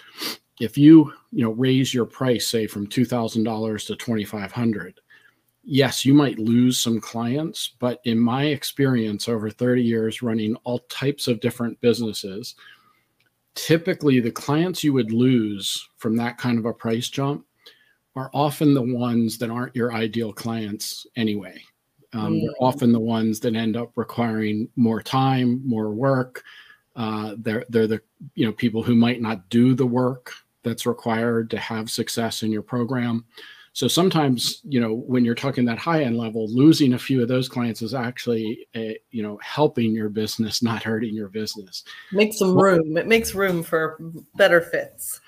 if 0.59 0.77
you 0.77 1.11
you 1.31 1.43
know 1.43 1.51
raise 1.51 1.93
your 1.93 2.05
price 2.05 2.47
say 2.47 2.67
from 2.67 2.87
$2000 2.87 3.87
to 3.87 3.95
2500 3.95 4.99
yes, 5.63 6.05
you 6.05 6.13
might 6.13 6.39
lose 6.39 6.77
some 6.77 6.99
clients, 6.99 7.75
but 7.79 7.99
in 8.05 8.19
my 8.19 8.45
experience 8.45 9.29
over 9.29 9.49
30 9.49 9.81
years 9.81 10.21
running 10.21 10.55
all 10.63 10.79
types 10.89 11.27
of 11.27 11.39
different 11.39 11.79
businesses, 11.81 12.55
typically 13.55 14.19
the 14.19 14.31
clients 14.31 14.83
you 14.83 14.93
would 14.93 15.11
lose 15.11 15.87
from 15.97 16.15
that 16.17 16.37
kind 16.37 16.57
of 16.57 16.65
a 16.65 16.73
price 16.73 17.09
jump 17.09 17.45
are 18.15 18.29
often 18.33 18.73
the 18.73 18.81
ones 18.81 19.37
that 19.37 19.49
aren't 19.49 19.75
your 19.75 19.93
ideal 19.93 20.31
clients 20.33 21.07
anyway. 21.15 21.59
Um, 22.13 22.33
mm. 22.33 22.41
They're 22.41 22.55
often 22.59 22.91
the 22.91 22.99
ones 22.99 23.39
that 23.39 23.55
end 23.55 23.75
up 23.75 23.91
requiring 23.95 24.69
more 24.75 25.01
time, 25.01 25.61
more 25.67 25.89
work. 25.89 26.43
Uh, 26.95 27.35
they're 27.39 27.65
they're 27.69 27.87
the 27.87 28.01
you 28.35 28.45
know 28.45 28.51
people 28.51 28.83
who 28.83 28.93
might 28.93 29.19
not 29.19 29.49
do 29.49 29.73
the 29.73 29.85
work 29.85 30.31
that's 30.61 30.85
required 30.85 31.49
to 31.49 31.57
have 31.57 31.89
success 31.89 32.43
in 32.43 32.51
your 32.51 32.61
program. 32.61 33.25
So 33.73 33.87
sometimes, 33.87 34.61
you 34.63 34.79
know, 34.79 34.93
when 34.93 35.25
you're 35.25 35.33
talking 35.33 35.65
that 35.65 35.79
high 35.79 36.03
end 36.03 36.17
level, 36.17 36.47
losing 36.47 36.93
a 36.93 36.99
few 36.99 37.21
of 37.23 37.27
those 37.27 37.49
clients 37.49 37.81
is 37.81 37.95
actually, 37.95 38.67
a, 38.75 38.97
you 39.09 39.23
know, 39.23 39.39
helping 39.41 39.93
your 39.93 40.09
business, 40.09 40.61
not 40.61 40.83
hurting 40.83 41.15
your 41.15 41.29
business. 41.29 41.83
Make 42.11 42.33
some 42.33 42.55
room. 42.55 42.97
It 42.97 43.07
makes 43.07 43.33
room 43.33 43.63
for 43.63 43.97
better 44.35 44.61
fits. 44.61 45.19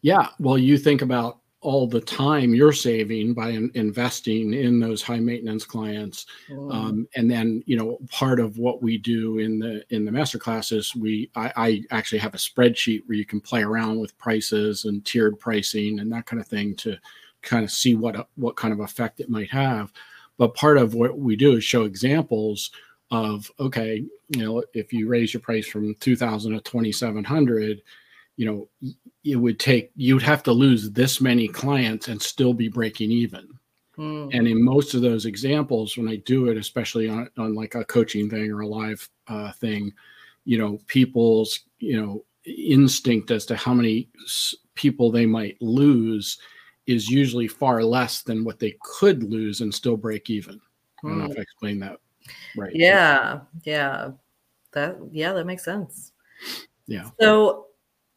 Yeah. 0.00 0.28
Well, 0.38 0.56
you 0.56 0.78
think 0.78 1.02
about 1.02 1.40
all 1.60 1.86
the 1.86 2.00
time 2.00 2.54
you're 2.54 2.74
saving 2.74 3.32
by 3.32 3.48
in, 3.48 3.70
investing 3.74 4.52
in 4.52 4.78
those 4.78 5.02
high 5.02 5.18
maintenance 5.18 5.64
clients 5.64 6.26
mm. 6.50 6.74
um, 6.74 7.08
and 7.16 7.30
then 7.30 7.62
you 7.64 7.74
know 7.74 7.98
part 8.10 8.38
of 8.38 8.58
what 8.58 8.82
we 8.82 8.98
do 8.98 9.38
in 9.38 9.58
the 9.58 9.82
in 9.88 10.04
the 10.04 10.12
master 10.12 10.38
classes 10.38 10.94
we 10.94 11.30
I, 11.34 11.52
I, 11.56 11.82
actually 11.90 12.18
have 12.18 12.34
a 12.34 12.38
spreadsheet 12.38 13.00
where 13.06 13.16
you 13.16 13.24
can 13.24 13.40
play 13.40 13.62
around 13.62 13.98
with 13.98 14.16
prices 14.18 14.84
and 14.84 15.02
tiered 15.06 15.40
pricing 15.40 16.00
and 16.00 16.12
that 16.12 16.26
kind 16.26 16.38
of 16.38 16.46
thing 16.46 16.76
to 16.76 16.98
kind 17.44 17.64
of 17.64 17.70
see 17.70 17.94
what 17.94 18.28
what 18.36 18.56
kind 18.56 18.72
of 18.72 18.80
effect 18.80 19.20
it 19.20 19.30
might 19.30 19.50
have. 19.50 19.92
But 20.36 20.54
part 20.54 20.78
of 20.78 20.94
what 20.94 21.18
we 21.18 21.36
do 21.36 21.56
is 21.56 21.64
show 21.64 21.84
examples 21.84 22.70
of 23.10 23.50
okay, 23.60 24.04
you 24.28 24.42
know, 24.42 24.64
if 24.72 24.92
you 24.92 25.08
raise 25.08 25.32
your 25.32 25.40
price 25.40 25.66
from 25.66 25.94
2000 26.00 26.52
to 26.52 26.60
2700, 26.60 27.82
you 28.36 28.46
know, 28.46 28.92
it 29.24 29.36
would 29.36 29.60
take 29.60 29.90
you'd 29.96 30.22
have 30.22 30.42
to 30.44 30.52
lose 30.52 30.90
this 30.90 31.20
many 31.20 31.48
clients 31.48 32.08
and 32.08 32.20
still 32.20 32.52
be 32.52 32.68
breaking 32.68 33.10
even. 33.10 33.48
Hmm. 33.96 34.28
And 34.32 34.48
in 34.48 34.62
most 34.62 34.94
of 34.94 35.02
those 35.02 35.24
examples, 35.24 35.96
when 35.96 36.08
I 36.08 36.16
do 36.16 36.48
it, 36.48 36.56
especially 36.56 37.08
on, 37.08 37.30
on 37.38 37.54
like 37.54 37.74
a 37.76 37.84
coaching 37.84 38.28
thing 38.28 38.50
or 38.50 38.60
a 38.60 38.66
live 38.66 39.08
uh, 39.28 39.52
thing, 39.52 39.92
you 40.44 40.58
know, 40.58 40.80
people's, 40.88 41.60
you 41.78 42.00
know, 42.00 42.24
instinct 42.44 43.30
as 43.30 43.46
to 43.46 43.56
how 43.56 43.72
many 43.72 44.08
people 44.74 45.10
they 45.10 45.26
might 45.26 45.56
lose 45.62 46.38
is 46.86 47.08
usually 47.08 47.48
far 47.48 47.82
less 47.82 48.22
than 48.22 48.44
what 48.44 48.58
they 48.58 48.76
could 48.82 49.22
lose 49.22 49.60
and 49.60 49.74
still 49.74 49.96
break 49.96 50.30
even. 50.30 50.60
I 51.04 51.08
don't 51.08 51.18
know 51.18 51.24
if 51.26 51.32
hmm. 51.32 51.38
I 51.38 51.42
explained 51.42 51.82
that 51.82 51.98
right. 52.56 52.74
Yeah, 52.74 53.40
yeah. 53.64 54.10
That 54.72 54.96
yeah, 55.12 55.32
that 55.32 55.46
makes 55.46 55.64
sense. 55.64 56.12
Yeah. 56.86 57.10
So 57.20 57.66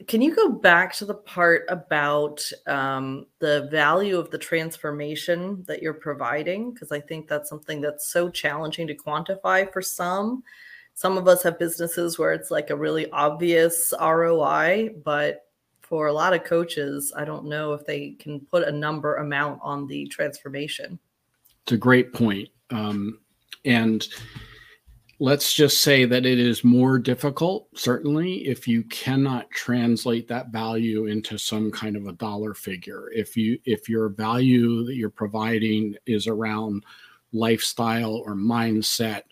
can 0.07 0.21
you 0.21 0.35
go 0.35 0.49
back 0.49 0.93
to 0.95 1.05
the 1.05 1.15
part 1.15 1.65
about 1.69 2.39
um, 2.67 3.25
the 3.39 3.67
value 3.71 4.17
of 4.17 4.29
the 4.29 4.37
transformation 4.37 5.63
that 5.67 5.81
you're 5.81 5.93
providing? 5.93 6.71
Because 6.71 6.91
I 6.91 6.99
think 6.99 7.27
that's 7.27 7.49
something 7.49 7.81
that's 7.81 8.07
so 8.07 8.29
challenging 8.29 8.87
to 8.87 8.95
quantify 8.95 9.71
for 9.71 9.81
some. 9.81 10.43
Some 10.93 11.17
of 11.17 11.27
us 11.27 11.43
have 11.43 11.59
businesses 11.59 12.17
where 12.17 12.33
it's 12.33 12.51
like 12.51 12.69
a 12.69 12.75
really 12.75 13.09
obvious 13.11 13.93
ROI, 13.99 14.95
but 15.03 15.46
for 15.87 16.07
a 16.07 16.13
lot 16.13 16.33
of 16.33 16.43
coaches, 16.43 17.13
I 17.15 17.23
don't 17.23 17.45
know 17.45 17.71
if 17.73 17.85
they 17.85 18.11
can 18.19 18.41
put 18.41 18.67
a 18.67 18.71
number 18.71 19.15
amount 19.15 19.61
on 19.63 19.87
the 19.87 20.05
transformation. 20.07 20.99
It's 21.63 21.71
a 21.71 21.77
great 21.77 22.13
point. 22.13 22.49
Um, 22.71 23.19
and 23.63 24.05
let's 25.19 25.53
just 25.53 25.81
say 25.81 26.03
that 26.03 26.25
it 26.25 26.39
is 26.39 26.63
more 26.63 26.99
difficult, 26.99 27.69
certainly, 27.73 28.47
if 28.47 28.67
you 28.67 28.83
cannot 28.83 29.49
translate 29.51 30.27
that 30.27 30.49
value 30.49 31.05
into 31.05 31.37
some 31.37 31.71
kind 31.71 31.95
of 31.95 32.07
a 32.07 32.13
dollar 32.13 32.53
figure. 32.53 33.09
If 33.15 33.37
you 33.37 33.57
if 33.63 33.87
your 33.87 34.09
value 34.09 34.83
that 34.85 34.95
you're 34.95 35.09
providing 35.09 35.95
is 36.05 36.27
around 36.27 36.83
lifestyle 37.31 38.15
or 38.25 38.35
mindset 38.35 39.23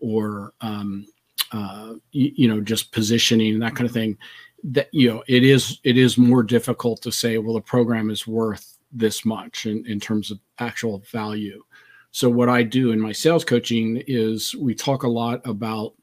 or 0.00 0.54
um, 0.60 1.06
uh, 1.50 1.94
you, 2.12 2.32
you 2.36 2.48
know 2.48 2.60
just 2.60 2.92
positioning 2.92 3.58
that 3.58 3.74
kind 3.74 3.88
of 3.88 3.92
thing 3.92 4.16
that 4.64 4.88
you 4.92 5.12
know 5.12 5.22
it 5.28 5.44
is 5.44 5.78
it 5.84 5.98
is 5.98 6.16
more 6.16 6.42
difficult 6.42 7.02
to 7.02 7.12
say 7.12 7.36
well 7.38 7.54
the 7.54 7.60
program 7.60 8.10
is 8.10 8.26
worth 8.26 8.78
this 8.90 9.24
much 9.24 9.66
in, 9.66 9.84
in 9.86 10.00
terms 10.00 10.30
of 10.30 10.38
actual 10.58 11.00
value. 11.10 11.62
So 12.10 12.30
what 12.30 12.48
i 12.48 12.62
do 12.62 12.92
in 12.92 13.00
my 13.00 13.12
sales 13.12 13.44
coaching 13.44 14.02
is 14.06 14.54
we 14.54 14.74
talk 14.74 15.02
a 15.02 15.08
lot 15.08 15.46
about 15.46 15.94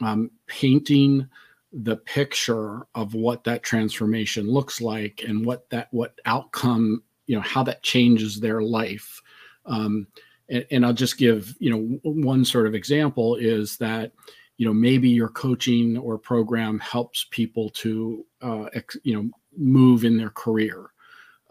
um, 0.00 0.30
painting 0.46 1.28
the 1.72 1.96
picture 1.96 2.86
of 2.94 3.14
what 3.14 3.44
that 3.44 3.62
transformation 3.62 4.50
looks 4.50 4.80
like 4.80 5.24
and 5.26 5.44
what 5.44 5.68
that 5.70 5.88
what 5.92 6.18
outcome 6.24 7.02
you 7.26 7.36
know 7.36 7.42
how 7.42 7.62
that 7.62 7.82
changes 7.82 8.40
their 8.40 8.62
life. 8.62 9.20
Um, 9.66 10.06
and, 10.48 10.66
and 10.70 10.86
i'll 10.86 10.94
just 10.94 11.18
give 11.18 11.54
you 11.58 11.70
know 11.70 12.00
one 12.02 12.44
sort 12.44 12.66
of 12.66 12.74
example 12.74 13.36
is 13.36 13.76
that 13.76 14.12
you 14.58 14.66
know 14.66 14.74
maybe 14.74 15.08
your 15.08 15.30
coaching 15.30 15.96
or 15.96 16.18
program 16.18 16.78
helps 16.80 17.26
people 17.30 17.70
to 17.70 18.26
uh, 18.42 18.64
ex, 18.74 18.96
you 19.02 19.14
know 19.14 19.30
move 19.56 20.04
in 20.04 20.16
their 20.16 20.30
career. 20.30 20.90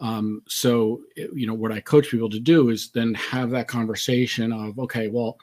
Um, 0.00 0.42
so 0.46 1.00
you 1.16 1.48
know 1.48 1.54
what 1.54 1.72
i 1.72 1.80
coach 1.80 2.08
people 2.08 2.30
to 2.30 2.38
do 2.38 2.68
is 2.68 2.90
then 2.90 3.14
have 3.14 3.50
that 3.50 3.66
conversation 3.66 4.52
of 4.52 4.78
okay 4.78 5.08
well 5.08 5.36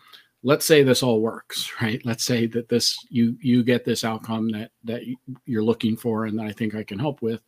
let's 0.46 0.66
say 0.66 0.84
this 0.84 1.04
all 1.04 1.22
works 1.22 1.74
right? 1.82 2.00
Let's 2.06 2.24
say 2.24 2.46
that 2.48 2.70
this 2.70 2.98
you 3.10 3.36
you 3.42 3.64
get 3.64 3.84
this 3.84 4.06
outcome 4.06 4.50
that 4.52 4.72
that 4.86 5.02
you're 5.46 5.64
looking 5.64 5.98
for 5.98 6.26
and 6.26 6.40
that 6.40 6.46
i 6.46 6.54
think 6.54 6.74
i 6.76 6.84
can 6.84 7.00
help 7.00 7.22
with. 7.22 7.42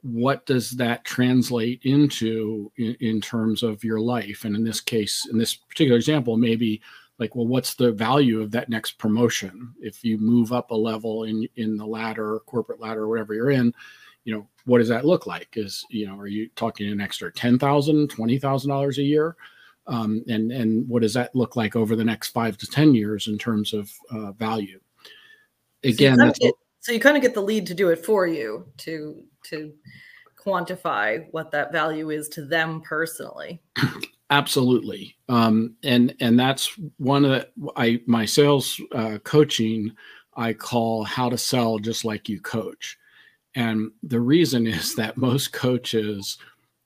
What 0.00 0.46
does 0.46 0.70
that 0.70 1.04
translate 1.04 1.82
into 1.84 2.72
in, 2.78 2.96
in 3.00 3.20
terms 3.20 3.62
of 3.62 3.84
your 3.84 4.00
life? 4.00 4.46
And 4.46 4.56
in 4.56 4.64
this 4.64 4.80
case 4.80 5.26
in 5.30 5.36
this 5.36 5.54
particular 5.56 5.96
example 5.96 6.38
maybe 6.38 6.80
like 7.18 7.34
well 7.36 7.46
what's 7.46 7.74
the 7.74 7.92
value 7.92 8.40
of 8.40 8.50
that 8.52 8.68
next 8.68 8.98
promotion? 8.98 9.74
If 9.80 10.04
you 10.04 10.18
move 10.18 10.52
up 10.52 10.70
a 10.70 10.74
level 10.74 11.24
in 11.24 11.48
in 11.56 11.76
the 11.76 11.86
ladder 11.86 12.40
corporate 12.46 12.80
ladder 12.80 13.08
whatever 13.08 13.34
you're 13.34 13.50
in 13.50 13.72
you 14.24 14.34
know 14.34 14.46
what 14.64 14.78
does 14.78 14.88
that 14.88 15.04
look 15.04 15.26
like? 15.26 15.48
Is 15.54 15.84
you 15.90 16.06
know 16.06 16.18
are 16.18 16.26
you 16.26 16.48
talking 16.56 16.90
an 16.90 17.00
extra 17.00 17.32
$10000 17.32 18.08
$20000 18.08 18.98
a 18.98 19.02
year? 19.02 19.36
Um, 19.86 20.24
and 20.28 20.50
and 20.50 20.88
what 20.88 21.02
does 21.02 21.14
that 21.14 21.34
look 21.36 21.56
like 21.56 21.76
over 21.76 21.94
the 21.94 22.04
next 22.04 22.30
five 22.30 22.56
to 22.58 22.66
ten 22.66 22.94
years 22.94 23.28
in 23.28 23.36
terms 23.36 23.74
of 23.74 23.92
uh, 24.10 24.32
value? 24.32 24.80
Again 25.84 26.16
so 26.16 26.24
you, 26.24 26.32
get, 26.40 26.54
so 26.80 26.92
you 26.92 27.00
kind 27.00 27.16
of 27.16 27.22
get 27.22 27.34
the 27.34 27.42
lead 27.42 27.66
to 27.66 27.74
do 27.74 27.90
it 27.90 28.04
for 28.04 28.26
you 28.26 28.66
to 28.78 29.22
to 29.44 29.74
quantify 30.42 31.26
what 31.32 31.50
that 31.50 31.72
value 31.72 32.10
is 32.10 32.28
to 32.28 32.44
them 32.44 32.80
personally 32.80 33.62
absolutely. 34.34 35.16
Um, 35.28 35.76
and 35.82 36.14
and 36.20 36.38
that's 36.38 36.78
one 36.98 37.24
of 37.24 37.30
the 37.30 37.48
i 37.76 38.00
my 38.06 38.24
sales 38.24 38.80
uh, 38.92 39.18
coaching 39.24 39.92
i 40.36 40.52
call 40.52 41.04
how 41.04 41.28
to 41.28 41.38
sell 41.38 41.78
just 41.78 42.04
like 42.04 42.28
you 42.28 42.40
coach. 42.40 42.98
And 43.54 43.92
the 44.02 44.20
reason 44.20 44.66
is 44.78 44.94
that 44.96 45.16
most 45.16 45.52
coaches 45.52 46.38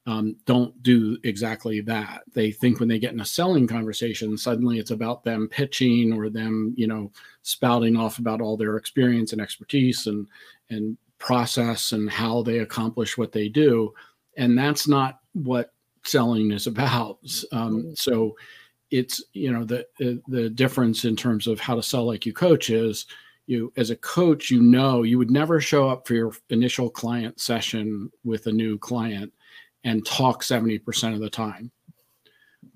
um, 0.07 0.37
don't 0.47 0.83
do 0.83 1.19
exactly 1.25 1.83
that. 1.83 2.23
They 2.33 2.51
think 2.51 2.81
when 2.81 2.89
they 2.89 2.99
get 2.99 3.13
in 3.13 3.21
a 3.21 3.27
selling 3.27 3.67
conversation 3.67 4.37
suddenly 4.37 4.79
it's 4.79 4.91
about 4.91 5.25
them 5.25 5.49
pitching 5.49 6.13
or 6.13 6.31
them 6.31 6.75
you 6.77 6.87
know 6.87 7.11
spouting 7.43 7.97
off 7.97 8.19
about 8.19 8.41
all 8.43 8.57
their 8.57 8.77
experience 8.77 9.33
and 9.33 9.41
expertise 9.41 10.07
and 10.07 10.29
and 10.71 10.99
process 11.19 11.93
and 11.93 12.11
how 12.11 12.43
they 12.43 12.59
accomplish 12.59 13.19
what 13.19 13.33
they 13.33 13.49
do. 13.49 13.93
And 14.37 14.57
that's 14.57 14.87
not 14.87 15.21
what 15.33 15.73
selling 16.09 16.51
is 16.51 16.67
about. 16.67 17.19
Um, 17.53 17.77
mm-hmm. 17.77 17.91
so 17.95 18.35
it's 18.91 19.23
you 19.33 19.53
know 19.53 19.65
the 19.65 19.87
the 20.29 20.49
difference 20.51 21.05
in 21.05 21.15
terms 21.15 21.47
of 21.47 21.61
how 21.61 21.75
to 21.75 21.83
sell 21.83 22.07
like 22.07 22.25
you 22.25 22.33
coach 22.33 22.71
is 22.71 23.07
you 23.47 23.73
as 23.77 23.91
a 23.91 23.97
coach 23.97 24.51
you 24.51 24.61
know 24.61 25.03
you 25.03 25.19
would 25.19 25.31
never 25.31 25.61
show 25.61 25.89
up 25.89 26.07
for 26.07 26.15
your 26.15 26.33
initial 26.51 26.89
client 26.89 27.39
session 27.41 28.11
with 28.25 28.47
a 28.47 28.53
new 28.53 28.79
client 28.79 29.33
and 29.85 30.05
talk 30.05 30.43
70% 30.43 31.15
of 31.15 31.21
the 31.21 31.31
time 31.31 31.71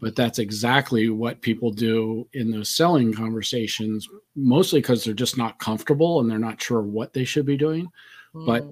but 0.00 0.16
that's 0.16 0.38
exactly 0.38 1.08
what 1.08 1.40
people 1.40 1.70
do 1.70 2.26
in 2.32 2.50
those 2.50 2.68
selling 2.68 3.12
conversations 3.12 4.08
mostly 4.34 4.80
because 4.80 5.04
they're 5.04 5.14
just 5.14 5.38
not 5.38 5.58
comfortable 5.58 6.20
and 6.20 6.30
they're 6.30 6.38
not 6.38 6.60
sure 6.60 6.82
what 6.82 7.12
they 7.12 7.24
should 7.24 7.46
be 7.46 7.56
doing 7.56 7.88
mm. 8.34 8.46
but 8.46 8.64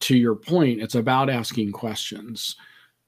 to 0.00 0.16
your 0.16 0.34
point 0.34 0.80
it's 0.80 0.94
about 0.94 1.30
asking 1.30 1.72
questions 1.72 2.56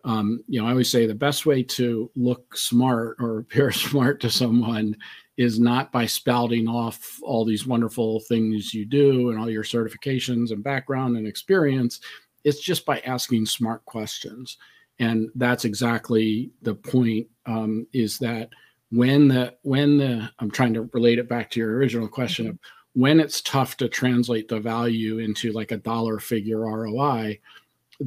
um, 0.04 0.42
you 0.49 0.61
know 0.61 0.66
i 0.66 0.70
always 0.70 0.90
say 0.90 1.06
the 1.06 1.14
best 1.14 1.46
way 1.46 1.62
to 1.62 2.11
look 2.14 2.56
smart 2.56 3.16
or 3.18 3.38
appear 3.40 3.73
smart 3.73 4.20
to 4.20 4.30
someone 4.30 4.96
is 5.37 5.58
not 5.58 5.90
by 5.90 6.06
spouting 6.06 6.68
off 6.68 7.18
all 7.23 7.44
these 7.44 7.66
wonderful 7.66 8.20
things 8.20 8.73
you 8.73 8.84
do 8.84 9.30
and 9.30 9.38
all 9.38 9.50
your 9.50 9.64
certifications 9.64 10.52
and 10.52 10.62
background 10.62 11.16
and 11.16 11.26
experience. 11.26 12.00
It's 12.44 12.61
just 12.61 12.87
by 12.87 13.00
asking 13.00 13.46
smart 13.46 13.84
questions. 13.84 14.58
And 15.00 15.28
that's 15.34 15.64
exactly 15.64 16.52
the 16.62 16.75
point 16.75 17.26
um, 17.46 17.87
is 17.92 18.18
that 18.20 18.50
when 18.90 19.26
the 19.26 19.52
when 19.62 19.96
the 19.96 20.30
i'm 20.38 20.50
trying 20.50 20.75
to 20.75 20.88
relate 20.92 21.18
it 21.18 21.28
back 21.28 21.50
to 21.50 21.58
your 21.58 21.75
original 21.75 22.06
question 22.06 22.46
of 22.46 22.58
when 22.92 23.18
it's 23.18 23.40
tough 23.40 23.76
to 23.76 23.88
translate 23.88 24.46
the 24.46 24.61
value 24.61 25.18
into 25.18 25.50
like 25.50 25.73
a 25.73 25.78
dollar 25.78 26.20
figure 26.20 26.61
roi 26.61 27.37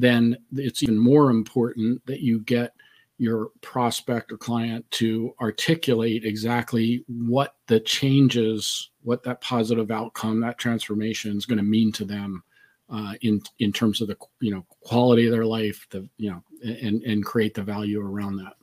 then 0.00 0.36
it's 0.52 0.82
even 0.82 0.98
more 0.98 1.30
important 1.30 2.04
that 2.06 2.20
you 2.20 2.40
get 2.40 2.74
your 3.18 3.50
prospect 3.62 4.30
or 4.30 4.36
client 4.36 4.88
to 4.92 5.34
articulate 5.40 6.24
exactly 6.24 7.04
what 7.08 7.56
the 7.66 7.80
changes 7.80 8.90
what 9.02 9.22
that 9.24 9.40
positive 9.40 9.90
outcome 9.90 10.40
that 10.40 10.58
transformation 10.58 11.36
is 11.36 11.46
going 11.46 11.58
to 11.58 11.64
mean 11.64 11.90
to 11.90 12.04
them 12.04 12.42
uh, 12.90 13.14
in 13.20 13.42
in 13.58 13.72
terms 13.72 14.00
of 14.00 14.08
the 14.08 14.16
you 14.40 14.50
know 14.50 14.64
quality 14.80 15.26
of 15.26 15.32
their 15.32 15.44
life, 15.44 15.86
the 15.90 16.08
you 16.16 16.30
know, 16.30 16.42
and 16.62 17.02
and 17.02 17.24
create 17.24 17.54
the 17.54 17.62
value 17.62 18.00
around 18.00 18.36
that. 18.36 18.54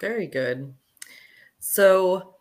Very 0.00 0.26
good. 0.26 0.74
So, 1.60 2.34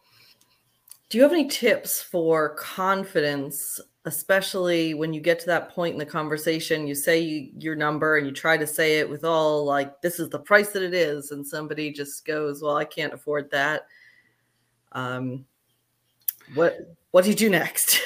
do 1.09 1.17
you 1.17 1.23
have 1.23 1.33
any 1.33 1.47
tips 1.47 2.01
for 2.01 2.55
confidence, 2.55 3.79
especially 4.07 4.93
when 4.93 5.13
you 5.13 5.19
get 5.19 5.37
to 5.41 5.45
that 5.47 5.69
point 5.69 5.91
in 5.91 5.99
the 5.99 6.05
conversation? 6.05 6.87
You 6.87 6.95
say 6.95 7.19
you, 7.19 7.49
your 7.57 7.75
number 7.75 8.17
and 8.17 8.25
you 8.25 8.31
try 8.31 8.55
to 8.55 8.65
say 8.65 8.99
it 8.99 9.09
with 9.09 9.25
all 9.25 9.65
like, 9.65 10.01
this 10.01 10.17
is 10.17 10.29
the 10.29 10.39
price 10.39 10.69
that 10.71 10.81
it 10.81 10.93
is. 10.93 11.31
And 11.31 11.45
somebody 11.45 11.91
just 11.91 12.25
goes, 12.25 12.61
well, 12.61 12.77
I 12.77 12.85
can't 12.85 13.13
afford 13.13 13.51
that. 13.51 13.85
Um, 14.93 15.45
what, 16.55 16.95
what 17.11 17.25
do 17.25 17.29
you 17.29 17.35
do 17.35 17.49
next? 17.49 18.01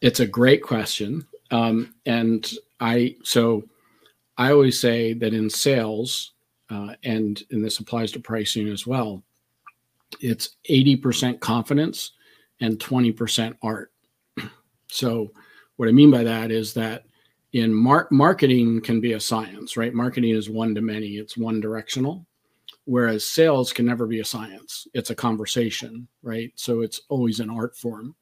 It's 0.00 0.20
a 0.20 0.26
great 0.26 0.62
question. 0.62 1.26
Um, 1.50 1.94
and 2.06 2.48
I, 2.78 3.16
so 3.24 3.64
I 4.38 4.52
always 4.52 4.78
say 4.78 5.12
that 5.14 5.34
in 5.34 5.50
sales, 5.50 6.34
uh, 6.70 6.94
and, 7.02 7.42
and 7.50 7.64
this 7.64 7.80
applies 7.80 8.12
to 8.12 8.20
pricing 8.20 8.68
as 8.68 8.86
well, 8.86 9.24
it's 10.20 10.56
80% 10.70 11.40
confidence 11.40 12.12
and 12.60 12.78
20% 12.78 13.56
art. 13.62 13.90
So, 14.88 15.32
what 15.76 15.88
I 15.88 15.92
mean 15.92 16.10
by 16.10 16.24
that 16.24 16.50
is 16.50 16.72
that 16.74 17.04
in 17.52 17.72
mar- 17.72 18.08
marketing 18.10 18.80
can 18.80 19.00
be 19.00 19.12
a 19.12 19.20
science, 19.20 19.76
right? 19.76 19.92
Marketing 19.92 20.30
is 20.30 20.48
one 20.48 20.74
to 20.74 20.80
many, 20.80 21.16
it's 21.16 21.36
one 21.36 21.60
directional, 21.60 22.26
whereas 22.84 23.26
sales 23.26 23.72
can 23.72 23.84
never 23.84 24.06
be 24.06 24.20
a 24.20 24.24
science. 24.24 24.86
It's 24.94 25.10
a 25.10 25.14
conversation, 25.14 26.08
right? 26.22 26.52
So, 26.56 26.80
it's 26.80 27.02
always 27.08 27.40
an 27.40 27.50
art 27.50 27.76
form 27.76 28.14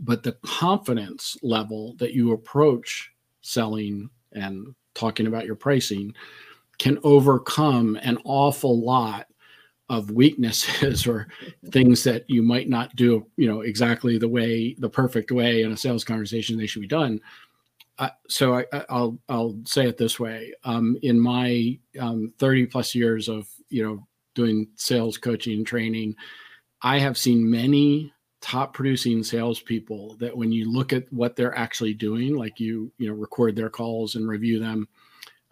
but 0.00 0.22
the 0.22 0.36
confidence 0.44 1.36
level 1.42 1.94
that 1.98 2.12
you 2.12 2.32
approach 2.32 3.10
selling 3.42 4.08
and 4.32 4.74
talking 4.94 5.26
about 5.26 5.46
your 5.46 5.54
pricing 5.54 6.14
can 6.78 6.98
overcome 7.04 7.96
an 8.02 8.18
awful 8.24 8.80
lot 8.80 9.26
of 9.88 10.10
weaknesses 10.10 11.06
or 11.08 11.28
things 11.70 12.04
that 12.04 12.24
you 12.28 12.42
might 12.42 12.68
not 12.68 12.94
do 12.96 13.26
you 13.36 13.46
know 13.48 13.60
exactly 13.60 14.18
the 14.18 14.28
way 14.28 14.74
the 14.78 14.88
perfect 14.88 15.30
way 15.30 15.62
in 15.62 15.72
a 15.72 15.76
sales 15.76 16.04
conversation 16.04 16.56
they 16.56 16.66
should 16.66 16.82
be 16.82 16.88
done. 16.88 17.20
Uh, 17.98 18.08
so 18.28 18.54
I, 18.54 18.64
will 18.90 19.18
I'll 19.28 19.58
say 19.64 19.86
it 19.86 19.98
this 19.98 20.18
way. 20.18 20.54
Um, 20.64 20.96
in 21.02 21.20
my 21.20 21.78
um, 22.00 22.32
30 22.38 22.66
plus 22.66 22.94
years 22.94 23.28
of 23.28 23.46
you 23.68 23.84
know 23.84 24.06
doing 24.34 24.68
sales 24.76 25.18
coaching 25.18 25.58
and 25.58 25.66
training 25.66 26.16
I 26.82 26.98
have 26.98 27.16
seen 27.16 27.48
many 27.48 28.12
top 28.40 28.74
producing 28.74 29.22
salespeople 29.22 30.16
that 30.18 30.36
when 30.36 30.50
you 30.50 30.70
look 30.70 30.92
at 30.92 31.10
what 31.12 31.36
they're 31.36 31.56
actually 31.56 31.94
doing, 31.94 32.36
like 32.36 32.58
you, 32.58 32.92
you 32.98 33.08
know, 33.08 33.14
record 33.14 33.54
their 33.54 33.70
calls 33.70 34.16
and 34.16 34.28
review 34.28 34.58
them, 34.58 34.88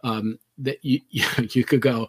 um, 0.05 0.39
that 0.59 0.79
you, 0.83 1.01
you 1.11 1.65
could 1.65 1.81
go, 1.81 2.09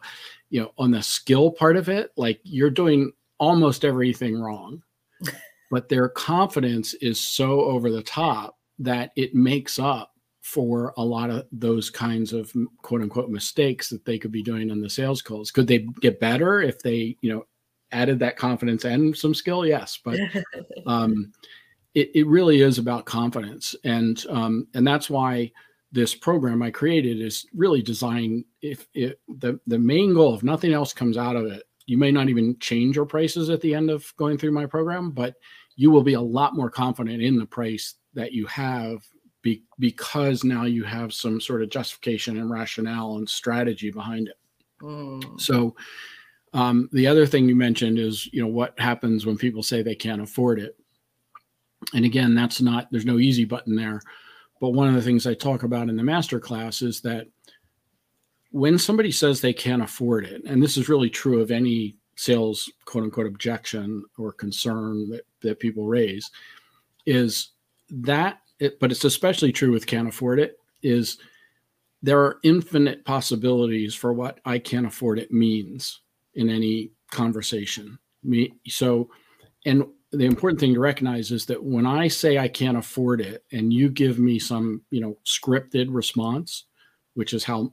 you 0.50 0.62
know, 0.62 0.72
on 0.78 0.92
the 0.92 1.02
skill 1.02 1.52
part 1.52 1.78
of 1.78 1.90
it, 1.90 2.12
like 2.18 2.40
you're 2.44 2.70
doing 2.70 3.12
almost 3.38 3.86
everything 3.86 4.40
wrong, 4.40 4.82
but 5.72 5.90
their 5.90 6.10
confidence 6.10 6.94
is 6.96 7.20
so 7.20 7.62
over 7.62 7.90
the 7.90 8.04
top 8.04 8.58
that 8.80 9.12
it 9.16 9.36
makes 9.36 9.80
up 9.80 10.14
for 10.42 10.92
a 10.98 11.04
lot 11.04 11.30
of 11.30 11.46
those 11.52 11.90
kinds 11.90 12.34
of 12.34 12.52
quote 12.82 13.02
unquote 13.02 13.30
mistakes 13.30 13.90
that 13.90 14.04
they 14.06 14.18
could 14.18 14.32
be 14.32 14.42
doing 14.42 14.72
on 14.72 14.82
the 14.82 14.90
sales 14.90 15.22
calls. 15.22 15.52
Could 15.52 15.68
they 15.68 15.80
get 16.02 16.20
better 16.20 16.62
if 16.62 16.80
they, 16.80 17.16
you 17.22 17.32
know, 17.32 17.46
added 17.92 18.20
that 18.20 18.38
confidence 18.38 18.86
and 18.86 19.16
some 19.16 19.34
skill 19.34 19.66
yes 19.66 20.00
but 20.04 20.18
um, 20.88 21.32
it, 21.94 22.10
it 22.16 22.28
really 22.28 22.62
is 22.62 22.78
about 22.78 23.06
confidence 23.06 23.76
and 23.84 24.26
um, 24.30 24.68
and 24.74 24.88
that's 24.88 25.10
why 25.10 25.52
this 25.92 26.16
program 26.16 26.62
i 26.62 26.72
created 26.72 27.22
is 27.22 27.46
really 27.54 27.82
designed 27.82 28.44
if, 28.62 28.88
if 28.94 29.14
the 29.40 29.60
the 29.68 29.80
main 29.80 30.14
goal 30.14 30.36
if 30.36 30.44
nothing 30.44 30.74
else 30.74 30.94
comes 30.94 31.18
out 31.18 31.36
of 31.36 31.46
it 31.46 31.64
you 31.86 31.98
may 31.98 32.12
not 32.12 32.30
even 32.30 32.58
change 32.60 32.96
your 32.96 33.06
prices 33.06 33.50
at 33.50 33.62
the 33.62 33.74
end 33.74 33.90
of 33.90 34.14
going 34.18 34.38
through 34.38 34.52
my 34.52 34.66
program 34.66 35.12
but 35.12 35.36
you 35.76 35.90
will 35.90 36.04
be 36.04 36.14
a 36.14 36.22
lot 36.22 36.56
more 36.56 36.70
confident 36.70 37.22
in 37.22 37.38
the 37.38 37.46
price 37.46 37.96
that 38.14 38.34
you 38.34 38.46
have 38.46 39.04
be, 39.42 39.64
because 39.80 40.44
now 40.44 40.66
you 40.66 40.84
have 40.84 41.12
some 41.12 41.42
sort 41.42 41.64
of 41.64 41.70
justification 41.70 42.38
and 42.38 42.52
rationale 42.52 43.18
and 43.18 43.28
strategy 43.28 43.90
behind 43.90 44.28
it 44.28 44.38
mm. 44.82 45.42
so 45.42 45.76
um, 46.54 46.90
the 46.92 47.08
other 47.08 47.26
thing 47.26 47.48
you 47.48 47.56
mentioned 47.56 47.98
is, 47.98 48.28
you 48.34 48.42
know, 48.42 48.48
what 48.48 48.78
happens 48.80 49.26
when 49.26 49.38
people 49.38 49.64
say 49.64 49.82
they 49.82 49.96
can't 49.96 50.22
afford 50.22 50.60
it. 50.60 50.76
And 51.94 52.06
again, 52.06 52.36
that's 52.36 52.62
not, 52.62 52.88
there's 52.92 53.06
no 53.06 53.20
easy 53.20 53.46
button 53.46 53.76
there. 53.76 54.02
But 54.62 54.70
one 54.70 54.88
of 54.88 54.94
the 54.94 55.02
things 55.02 55.26
I 55.26 55.34
talk 55.34 55.64
about 55.64 55.90
in 55.90 55.98
the 55.98 56.04
master 56.04 56.40
class 56.40 56.84
is 56.84 57.02
that 57.02 57.28
when 58.52 58.78
somebody 58.78 59.12
says 59.12 59.42
they 59.42 59.54
can't 59.54 59.82
afford 59.82 60.24
it, 60.24 60.44
and 60.46 60.62
this 60.62 60.78
is 60.78 60.88
really 60.88 61.10
true 61.10 61.42
of 61.42 61.50
any 61.50 61.98
sales 62.16 62.72
quote 62.86 63.06
unquote 63.06 63.26
objection 63.26 64.06
or 64.20 64.32
concern 64.32 65.10
that, 65.10 65.24
that 65.42 65.60
people 65.60 65.88
raise, 65.88 66.30
is 67.08 67.50
that, 67.90 68.40
it, 68.60 68.80
but 68.80 68.92
it's 68.92 69.04
especially 69.04 69.52
true 69.52 69.72
with 69.72 69.88
can't 69.88 70.08
afford 70.08 70.40
it, 70.40 70.60
is 70.84 71.18
there 72.04 72.20
are 72.20 72.38
infinite 72.44 73.04
possibilities 73.04 73.96
for 73.96 74.14
what 74.14 74.40
I 74.46 74.60
can't 74.60 74.86
afford 74.86 75.18
it 75.18 75.32
means 75.32 76.02
in 76.36 76.50
any 76.50 76.92
conversation. 77.10 77.98
Me, 78.24 78.54
so, 78.68 79.10
and 79.66 79.86
the 80.12 80.26
important 80.26 80.60
thing 80.60 80.74
to 80.74 80.80
recognize 80.80 81.32
is 81.32 81.46
that 81.46 81.64
when 81.64 81.86
I 81.86 82.08
say 82.08 82.38
I 82.38 82.48
can't 82.48 82.78
afford 82.78 83.22
it, 83.22 83.46
and 83.52 83.72
you 83.72 83.90
give 83.90 84.20
me 84.20 84.40
some, 84.40 84.82
you 84.90 85.00
know, 85.00 85.18
scripted 85.26 85.88
response, 85.90 86.66
which 87.14 87.34
is 87.34 87.44
how 87.44 87.72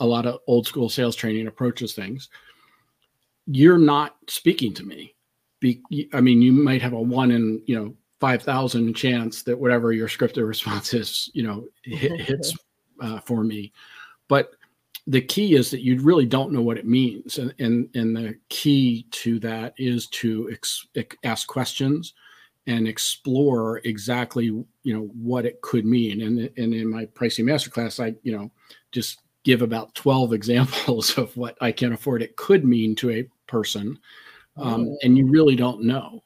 a 0.00 0.06
lot 0.06 0.26
of 0.26 0.40
old 0.46 0.66
school 0.66 0.88
sales 0.88 1.16
training 1.16 1.46
approaches 1.46 1.94
things, 1.94 2.28
you're 3.46 3.78
not 3.78 4.16
speaking 4.28 4.74
to 4.74 4.84
me. 4.84 5.14
Be, 5.60 5.80
I 6.12 6.20
mean, 6.20 6.42
you 6.42 6.52
might 6.52 6.82
have 6.82 6.92
a 6.92 7.00
one 7.00 7.30
in, 7.30 7.62
you 7.66 7.76
know, 7.76 7.94
5,000 8.20 8.94
chance 8.94 9.42
that 9.42 9.58
whatever 9.58 9.92
your 9.92 10.08
scripted 10.08 10.46
response 10.46 10.92
is, 10.92 11.30
you 11.32 11.42
know, 11.42 11.66
hit, 11.82 12.20
hits 12.20 12.54
uh, 13.00 13.20
for 13.20 13.42
me. 13.42 13.72
But 14.28 14.50
the 15.06 15.20
key 15.20 15.54
is 15.54 15.70
that 15.70 15.82
you 15.82 16.00
really 16.00 16.26
don't 16.26 16.52
know 16.52 16.62
what 16.62 16.78
it 16.78 16.86
means. 16.86 17.38
And 17.38 17.54
and, 17.58 17.88
and 17.94 18.16
the 18.16 18.36
key 18.48 19.06
to 19.10 19.38
that 19.40 19.74
is 19.76 20.06
to 20.08 20.50
ex, 20.52 20.86
ask 21.24 21.46
questions 21.46 22.14
and 22.66 22.88
explore 22.88 23.78
exactly 23.84 24.46
you 24.46 24.66
know 24.94 25.10
what 25.20 25.44
it 25.44 25.60
could 25.60 25.84
mean. 25.84 26.22
And, 26.22 26.50
and 26.56 26.74
in 26.74 26.90
my 26.90 27.04
pricing 27.06 27.46
masterclass 27.46 28.02
i 28.02 28.14
you 28.22 28.32
know 28.36 28.50
just 28.92 29.20
give 29.42 29.60
about 29.60 29.94
12 29.94 30.32
examples 30.40 31.18
of 31.18 31.36
what 31.36 31.58
i 31.60 31.70
can 31.70 31.92
afford 31.92 32.22
it 32.22 32.36
could 32.36 32.64
mean 32.64 32.94
to 32.96 33.10
a 33.10 33.28
person 33.46 33.98
um, 34.56 34.88
oh. 34.88 34.98
and 35.02 35.18
you 35.18 35.26
really 35.26 35.56
don't 35.56 35.82
know 35.82 36.22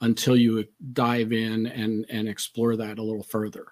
until 0.00 0.36
you 0.36 0.66
dive 0.92 1.32
in 1.32 1.66
and 1.66 2.06
and 2.08 2.28
explore 2.28 2.76
that 2.76 2.98
a 2.98 3.02
little 3.02 3.22
further. 3.22 3.66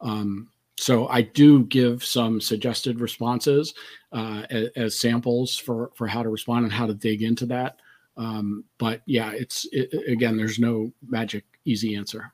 Um, 0.00 0.48
so 0.78 1.08
I 1.08 1.22
do 1.22 1.64
give 1.64 2.04
some 2.04 2.40
suggested 2.40 3.00
responses 3.00 3.74
uh, 4.12 4.44
as, 4.50 4.68
as, 4.76 5.00
samples 5.00 5.56
for 5.56 5.90
for 5.94 6.06
how 6.06 6.22
to 6.22 6.28
respond 6.28 6.64
and 6.64 6.72
how 6.72 6.86
to 6.86 6.94
dig 6.94 7.22
into 7.22 7.46
that. 7.46 7.80
Um, 8.16 8.64
but 8.78 9.02
yeah, 9.04 9.32
it's 9.32 9.66
it, 9.72 9.92
again, 10.08 10.36
there's 10.36 10.58
no 10.58 10.92
magic 11.06 11.44
easy 11.64 11.96
answer. 11.96 12.32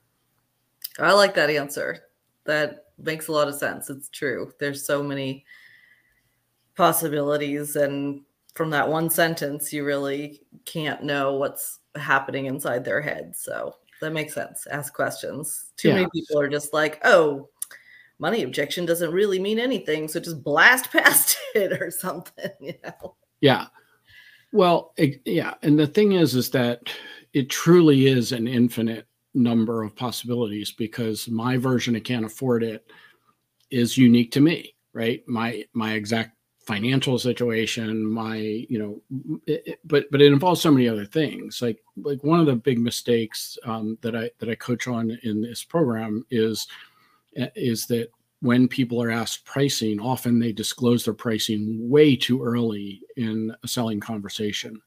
I 0.99 1.13
like 1.13 1.33
that 1.35 1.49
answer. 1.49 2.03
That 2.45 2.85
makes 2.97 3.27
a 3.27 3.31
lot 3.31 3.47
of 3.47 3.55
sense. 3.55 3.89
It's 3.89 4.09
true. 4.09 4.53
There's 4.59 4.85
so 4.85 5.01
many 5.01 5.43
possibilities 6.75 7.75
and 7.75 8.21
from 8.53 8.69
that 8.69 8.87
one 8.87 9.09
sentence, 9.09 9.73
you 9.73 9.83
really 9.83 10.41
can't 10.63 11.03
know 11.03 11.33
what's 11.33 11.79
happening 11.95 12.45
inside 12.45 12.85
their 12.85 13.01
head. 13.01 13.35
So 13.35 13.75
that 14.01 14.13
makes 14.13 14.33
sense. 14.33 14.65
Ask 14.71 14.93
questions. 14.93 15.71
Too 15.77 15.89
yeah. 15.89 15.95
many 15.95 16.07
people 16.13 16.39
are 16.39 16.47
just 16.47 16.73
like, 16.73 17.01
oh, 17.03 17.49
money 18.19 18.43
objection 18.43 18.85
doesn't 18.85 19.11
really 19.11 19.39
mean 19.39 19.59
anything. 19.59 20.07
So 20.07 20.19
just 20.19 20.43
blast 20.43 20.91
past 20.91 21.37
it 21.53 21.81
or 21.81 21.91
something, 21.91 22.51
you 22.59 22.75
know? 22.83 23.15
Yeah. 23.41 23.67
Well, 24.51 24.93
it, 24.97 25.21
yeah. 25.25 25.55
And 25.63 25.77
the 25.77 25.87
thing 25.87 26.13
is, 26.13 26.35
is 26.35 26.49
that 26.51 26.81
it 27.33 27.49
truly 27.49 28.07
is 28.07 28.31
an 28.31 28.47
infinite 28.47 29.07
number 29.33 29.83
of 29.83 29.95
possibilities 29.95 30.71
because 30.71 31.27
my 31.27 31.57
version 31.57 31.95
of 31.95 32.03
can't 32.03 32.25
afford 32.25 32.63
it 32.63 32.85
is 33.69 33.97
unique 33.97 34.31
to 34.31 34.39
me, 34.39 34.75
right? 34.93 35.21
My, 35.27 35.65
my 35.73 35.93
exact 35.93 36.35
financial 36.65 37.19
situation 37.19 38.03
my 38.03 38.37
you 38.37 38.79
know 38.79 39.39
it, 39.45 39.79
but 39.85 40.05
but 40.09 40.19
it 40.19 40.33
involves 40.33 40.59
so 40.59 40.71
many 40.71 40.89
other 40.89 41.05
things 41.05 41.61
like 41.61 41.77
like 41.97 42.23
one 42.23 42.39
of 42.39 42.47
the 42.47 42.55
big 42.55 42.79
mistakes 42.79 43.55
um, 43.65 43.97
that 44.01 44.15
i 44.15 44.29
that 44.39 44.49
i 44.49 44.55
coach 44.55 44.87
on 44.87 45.15
in 45.21 45.41
this 45.41 45.63
program 45.63 46.25
is 46.31 46.67
is 47.35 47.87
that 47.87 48.09
when 48.41 48.67
people 48.67 49.01
are 49.01 49.11
asked 49.11 49.45
pricing 49.45 49.99
often 49.99 50.39
they 50.39 50.51
disclose 50.51 51.05
their 51.05 51.13
pricing 51.13 51.89
way 51.89 52.15
too 52.15 52.43
early 52.43 53.01
in 53.17 53.55
a 53.63 53.67
selling 53.67 53.99
conversation. 53.99 54.79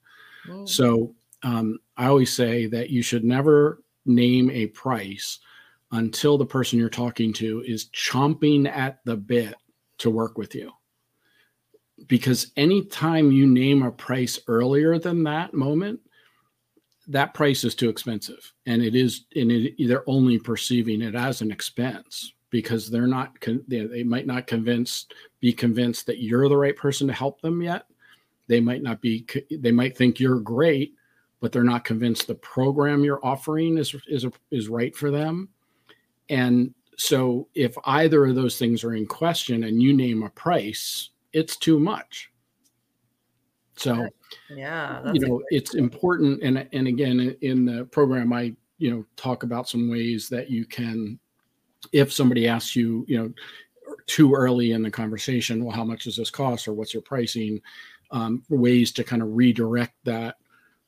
Mm. 0.47 0.69
so 0.69 1.15
um, 1.43 1.79
i 1.97 2.07
always 2.07 2.33
say 2.33 2.67
that 2.67 2.91
you 2.91 3.03
should 3.03 3.25
never 3.25 3.83
name 4.07 4.51
a 4.51 4.67
price 4.69 5.39
until 5.93 6.37
the 6.37 6.47
person 6.47 6.79
you're 6.79 6.89
talking 6.89 7.33
to 7.35 7.63
is 7.67 7.89
chomping 7.91 8.69
at 8.69 8.99
the 9.05 9.17
bit 9.17 9.55
to 9.99 10.11
work 10.11 10.37
with 10.37 10.55
you. 10.55 10.73
Because 12.07 12.53
anytime 12.57 13.33
you 13.33 13.47
name 13.47 13.83
a 13.83 13.91
price 13.91 14.39
earlier 14.47 14.99
than 14.99 15.25
that 15.25 15.55
moment, 15.55 16.01
that 17.09 17.35
price 17.35 17.65
is 17.65 17.75
too 17.75 17.89
expensive, 17.89 18.53
and 18.67 18.83
it 18.83 18.95
is, 18.95 19.25
and 19.35 19.51
it, 19.51 19.75
they're 19.89 20.09
only 20.09 20.39
perceiving 20.39 21.01
it 21.01 21.15
as 21.15 21.41
an 21.41 21.51
expense 21.51 22.35
because 22.51 22.91
they're 22.91 23.07
not, 23.07 23.33
they, 23.69 23.87
they 23.87 24.03
might 24.03 24.27
not 24.27 24.47
convince, 24.47 25.07
be 25.41 25.53
convinced 25.53 26.07
that 26.07 26.23
you're 26.23 26.49
the 26.49 26.57
right 26.57 26.77
person 26.77 27.07
to 27.07 27.13
help 27.13 27.41
them 27.41 27.63
yet. 27.63 27.87
They 28.47 28.61
might 28.61 28.83
not 28.83 29.01
be, 29.01 29.27
they 29.51 29.73
might 29.73 29.97
think 29.97 30.19
you're 30.19 30.41
great, 30.41 30.95
but 31.41 31.53
they're 31.53 31.63
not 31.63 31.85
convinced 31.85 32.27
the 32.27 32.35
program 32.35 33.05
you're 33.05 33.25
offering 33.25 33.79
is 33.79 33.95
is 34.09 34.27
is 34.51 34.69
right 34.69 34.97
for 34.97 35.11
them. 35.11 35.49
And 36.31 36.75
so, 36.97 37.47
if 37.55 37.77
either 37.85 38.27
of 38.27 38.35
those 38.35 38.59
things 38.59 38.83
are 38.83 38.95
in 38.95 39.07
question, 39.07 39.65
and 39.65 39.81
you 39.81 39.95
name 39.95 40.25
a 40.25 40.31
price 40.31 41.11
it's 41.33 41.57
too 41.57 41.79
much. 41.79 42.31
So, 43.77 44.09
yeah, 44.51 45.13
you 45.13 45.21
know, 45.21 45.43
it's 45.51 45.75
important. 45.75 46.43
And 46.43 46.67
and 46.73 46.89
again, 46.89 47.37
in 47.43 47.65
the 47.65 47.85
program, 47.87 48.33
I 48.33 48.55
you 48.79 48.91
know 48.91 49.05
talk 49.17 49.45
about 49.45 49.69
some 49.69 49.89
ways 49.89 50.29
that 50.31 50.51
you 50.51 50.65
can, 50.65 51.19
if 51.93 52.13
somebody 52.13 52.49
asks 52.49 52.77
you, 52.77 53.05
you 53.09 53.19
know, 53.19 53.33
too 54.07 54.35
early 54.35 54.73
in 54.73 54.83
the 54.83 54.91
conversation, 54.91 55.65
well, 55.65 55.75
how 55.75 55.85
much 55.85 56.05
does 56.05 56.17
this 56.17 56.31
cost, 56.31 56.69
or 56.69 56.73
what's 56.73 56.93
your 56.93 57.03
pricing? 57.03 57.61
Um, 58.11 58.43
ways 58.49 58.91
to 58.93 59.05
kind 59.05 59.21
of 59.21 59.37
redirect 59.37 59.95
that 60.05 60.37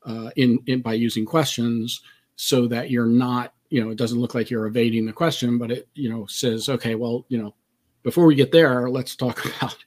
uh, 0.05 0.31
in, 0.35 0.59
in 0.65 0.81
by 0.81 0.93
using 0.93 1.25
questions, 1.25 2.01
so 2.35 2.67
that 2.67 2.89
you're 2.89 3.05
not, 3.05 3.53
you 3.69 3.83
know, 3.83 3.91
it 3.91 3.97
doesn't 3.97 4.19
look 4.19 4.33
like 4.33 4.49
you're 4.49 4.65
evading 4.65 5.05
the 5.05 5.13
question, 5.13 5.57
but 5.59 5.71
it, 5.71 5.87
you 5.93 6.09
know, 6.09 6.25
says, 6.25 6.67
okay, 6.67 6.95
well, 6.95 7.25
you 7.29 7.37
know, 7.37 7.53
before 8.01 8.25
we 8.25 8.33
get 8.33 8.51
there, 8.51 8.89
let's 8.89 9.15
talk 9.15 9.45
about 9.57 9.77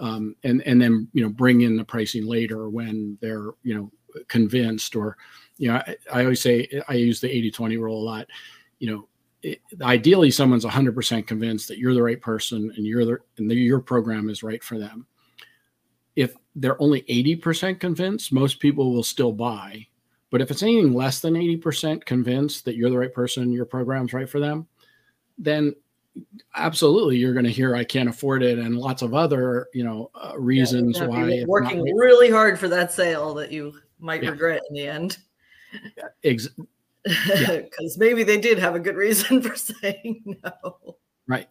um, 0.00 0.36
and 0.44 0.62
and 0.62 0.80
then 0.80 1.08
you 1.12 1.22
know 1.22 1.28
bring 1.28 1.62
in 1.62 1.76
the 1.76 1.84
pricing 1.84 2.26
later 2.26 2.68
when 2.68 3.18
they're 3.20 3.50
you 3.62 3.74
know 3.74 3.90
convinced 4.28 4.96
or 4.96 5.16
you 5.58 5.68
know 5.68 5.76
I, 5.76 5.96
I 6.12 6.22
always 6.22 6.40
say 6.40 6.68
I 6.88 6.94
use 6.94 7.20
the 7.20 7.30
80 7.30 7.50
20 7.50 7.76
rule 7.76 8.00
a 8.00 8.04
lot 8.04 8.26
you 8.78 8.90
know 8.90 9.07
it, 9.42 9.60
ideally 9.82 10.30
someone's 10.30 10.64
100% 10.64 11.26
convinced 11.26 11.68
that 11.68 11.78
you're 11.78 11.94
the 11.94 12.02
right 12.02 12.20
person 12.20 12.72
and 12.76 12.86
you're 12.86 13.04
the 13.04 13.18
and 13.36 13.50
the, 13.50 13.54
your 13.54 13.80
program 13.80 14.28
is 14.28 14.42
right 14.42 14.62
for 14.62 14.78
them. 14.78 15.06
If 16.16 16.34
they're 16.56 16.80
only 16.82 17.02
80% 17.02 17.78
convinced 17.78 18.32
most 18.32 18.58
people 18.58 18.92
will 18.92 19.04
still 19.04 19.32
buy. 19.32 19.86
But 20.30 20.42
if 20.42 20.50
it's 20.50 20.62
anything 20.62 20.92
less 20.92 21.20
than 21.20 21.34
80% 21.34 22.04
convinced 22.04 22.64
that 22.64 22.76
you're 22.76 22.90
the 22.90 22.98
right 22.98 23.14
person 23.14 23.44
and 23.44 23.52
your 23.54 23.64
program's 23.64 24.12
right 24.12 24.28
for 24.28 24.40
them 24.40 24.66
then 25.38 25.74
absolutely 26.56 27.16
you're 27.16 27.32
going 27.32 27.44
to 27.44 27.50
hear 27.50 27.74
i 27.74 27.84
can't 27.84 28.08
afford 28.08 28.42
it 28.42 28.58
and 28.58 28.76
lots 28.76 29.02
of 29.02 29.14
other 29.14 29.68
you 29.72 29.84
know 29.84 30.10
uh, 30.14 30.36
reasons 30.36 30.98
yeah, 30.98 31.06
why 31.06 31.44
working 31.46 31.84
not, 31.84 31.94
really 31.94 32.30
hard 32.30 32.58
for 32.58 32.68
that 32.68 32.92
sale 32.92 33.32
that 33.34 33.52
you 33.52 33.72
might 34.00 34.22
yeah. 34.22 34.30
regret 34.30 34.60
in 34.68 34.74
the 34.74 34.86
end 34.86 35.18
because 37.08 37.96
yeah. 37.96 37.96
maybe 37.96 38.22
they 38.22 38.38
did 38.38 38.58
have 38.58 38.74
a 38.74 38.80
good 38.80 38.96
reason 38.96 39.42
for 39.42 39.56
saying 39.56 40.22
no. 40.44 40.96
Right. 41.26 41.48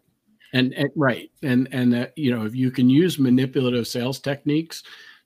And, 0.54 0.74
and 0.74 0.90
right. 0.96 1.30
And 1.44 1.68
and 1.72 1.94
that, 1.94 2.18
you 2.18 2.36
know 2.36 2.46
if 2.46 2.56
you 2.56 2.72
can 2.72 2.90
use 2.90 3.20
manipulative 3.20 3.88
sales 3.88 4.20
techniques 4.20 4.84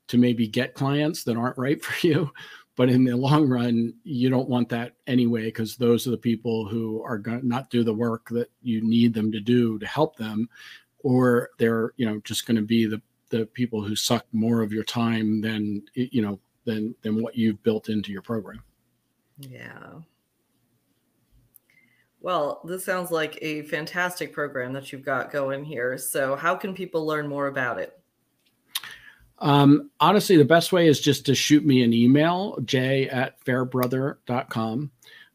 to 0.08 0.18
maybe 0.18 0.46
get 0.46 0.74
clients 0.74 1.24
that 1.24 1.36
aren't 1.36 1.58
right 1.58 1.82
for 1.82 2.06
you 2.06 2.30
but 2.76 2.88
in 2.88 3.04
the 3.04 3.16
long 3.16 3.48
run 3.48 3.94
you 4.02 4.28
don't 4.30 4.48
want 4.48 4.68
that 4.68 4.94
anyway 5.06 5.44
because 5.44 5.76
those 5.76 6.06
are 6.06 6.10
the 6.10 6.16
people 6.16 6.66
who 6.66 7.02
are 7.02 7.18
going 7.18 7.40
to 7.40 7.46
not 7.46 7.70
do 7.70 7.84
the 7.84 7.94
work 7.94 8.28
that 8.30 8.50
you 8.62 8.80
need 8.82 9.14
them 9.14 9.30
to 9.30 9.40
do 9.40 9.78
to 9.78 9.86
help 9.86 10.16
them 10.16 10.48
or 11.00 11.50
they're 11.58 11.92
you 11.96 12.06
know 12.06 12.20
just 12.24 12.46
going 12.46 12.56
to 12.56 12.62
be 12.62 12.86
the 12.86 13.00
the 13.30 13.46
people 13.46 13.82
who 13.82 13.96
suck 13.96 14.26
more 14.32 14.60
of 14.60 14.72
your 14.72 14.84
time 14.84 15.40
than 15.40 15.82
you 15.94 16.22
know 16.22 16.38
than 16.64 16.94
than 17.02 17.22
what 17.22 17.36
you've 17.36 17.62
built 17.62 17.88
into 17.88 18.12
your 18.12 18.22
program. 18.22 18.62
Yeah 19.38 20.00
well 22.22 22.60
this 22.64 22.84
sounds 22.84 23.10
like 23.10 23.38
a 23.42 23.62
fantastic 23.62 24.32
program 24.32 24.72
that 24.72 24.92
you've 24.92 25.04
got 25.04 25.30
going 25.30 25.64
here 25.64 25.98
so 25.98 26.34
how 26.36 26.54
can 26.54 26.74
people 26.74 27.04
learn 27.04 27.28
more 27.28 27.48
about 27.48 27.78
it 27.78 27.98
um, 29.42 29.90
honestly, 29.98 30.36
the 30.36 30.44
best 30.44 30.72
way 30.72 30.86
is 30.86 31.00
just 31.00 31.26
to 31.26 31.34
shoot 31.34 31.66
me 31.66 31.82
an 31.82 31.92
email, 31.92 32.56
j 32.64 33.08
at 33.08 33.40
fairbrother.com. 33.44 34.90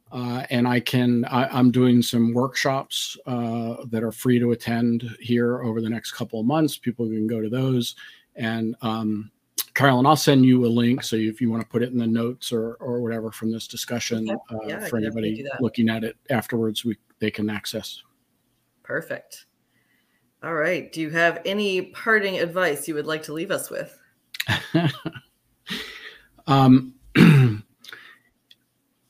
Uh, 0.09 0.43
and 0.49 0.65
I 0.65 0.79
can, 0.79 1.25
I, 1.25 1.59
am 1.59 1.69
doing 1.69 2.01
some 2.01 2.33
workshops 2.33 3.17
uh, 3.25 3.75
that 3.89 4.03
are 4.03 4.13
free 4.13 4.39
to 4.39 4.51
attend 4.51 5.03
here 5.19 5.61
over 5.61 5.81
the 5.81 5.89
next 5.89 6.13
couple 6.13 6.39
of 6.39 6.45
months. 6.45 6.77
People 6.77 7.07
can 7.07 7.27
go 7.27 7.41
to 7.41 7.49
those. 7.49 7.95
And 8.37 8.77
um, 8.81 9.29
Carolyn, 9.77 10.07
I'll 10.07 10.15
send 10.15 10.43
you 10.43 10.65
a 10.65 10.67
link. 10.67 11.03
So 11.03 11.15
if 11.15 11.39
you 11.39 11.51
want 11.51 11.61
to 11.61 11.69
put 11.69 11.83
it 11.83 11.91
in 11.91 11.99
the 11.99 12.07
notes 12.07 12.51
or, 12.51 12.77
or 12.79 12.99
whatever 12.99 13.31
from 13.31 13.51
this 13.51 13.67
discussion 13.67 14.27
uh, 14.27 14.35
yeah, 14.65 14.83
for 14.87 14.97
anybody 14.97 15.45
looking 15.59 15.87
at 15.87 16.03
it 16.03 16.17
afterwards, 16.31 16.83
we, 16.83 16.97
they 17.19 17.29
can 17.29 17.47
access. 17.47 18.01
Perfect. 18.81 19.45
All 20.41 20.55
right. 20.55 20.91
Do 20.91 20.99
you 20.99 21.11
have 21.11 21.43
any 21.45 21.83
parting 21.83 22.39
advice 22.39 22.87
you 22.87 22.95
would 22.95 23.05
like 23.05 23.21
to 23.23 23.33
leave 23.33 23.51
us 23.51 23.69
with? 23.69 23.95
um, 26.47 26.95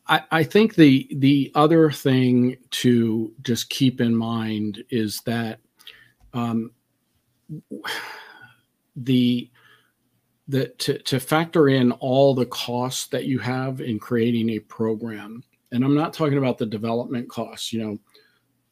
I, 0.06 0.24
I 0.32 0.44
think 0.44 0.76
the 0.76 1.08
the 1.16 1.50
other 1.56 1.92
thing 1.92 2.58
to 2.72 3.34
just 3.42 3.70
keep 3.70 4.02
in 4.02 4.14
mind 4.14 4.84
is 4.90 5.22
that 5.22 5.62
um, 6.34 6.72
the 8.98 9.50
the 10.48 10.68
to, 10.78 10.98
to 11.00 11.20
factor 11.20 11.70
in 11.70 11.92
all 11.94 12.34
the 12.34 12.46
costs 12.46 13.08
that 13.08 13.26
you 13.26 13.40
have 13.40 13.82
in 13.82 14.00
creating 14.00 14.52
a 14.52 14.60
program 14.60 15.44
and 15.72 15.84
i'm 15.84 15.96
not 15.96 16.14
talking 16.14 16.38
about 16.38 16.58
the 16.58 16.66
development 16.66 17.30
costs 17.30 17.74
you 17.74 17.84
know 17.84 18.00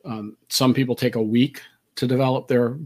um, 0.05 0.37
some 0.49 0.73
people 0.73 0.95
take 0.95 1.15
a 1.15 1.21
week 1.21 1.61
to 1.95 2.07
develop 2.07 2.47
their 2.47 2.77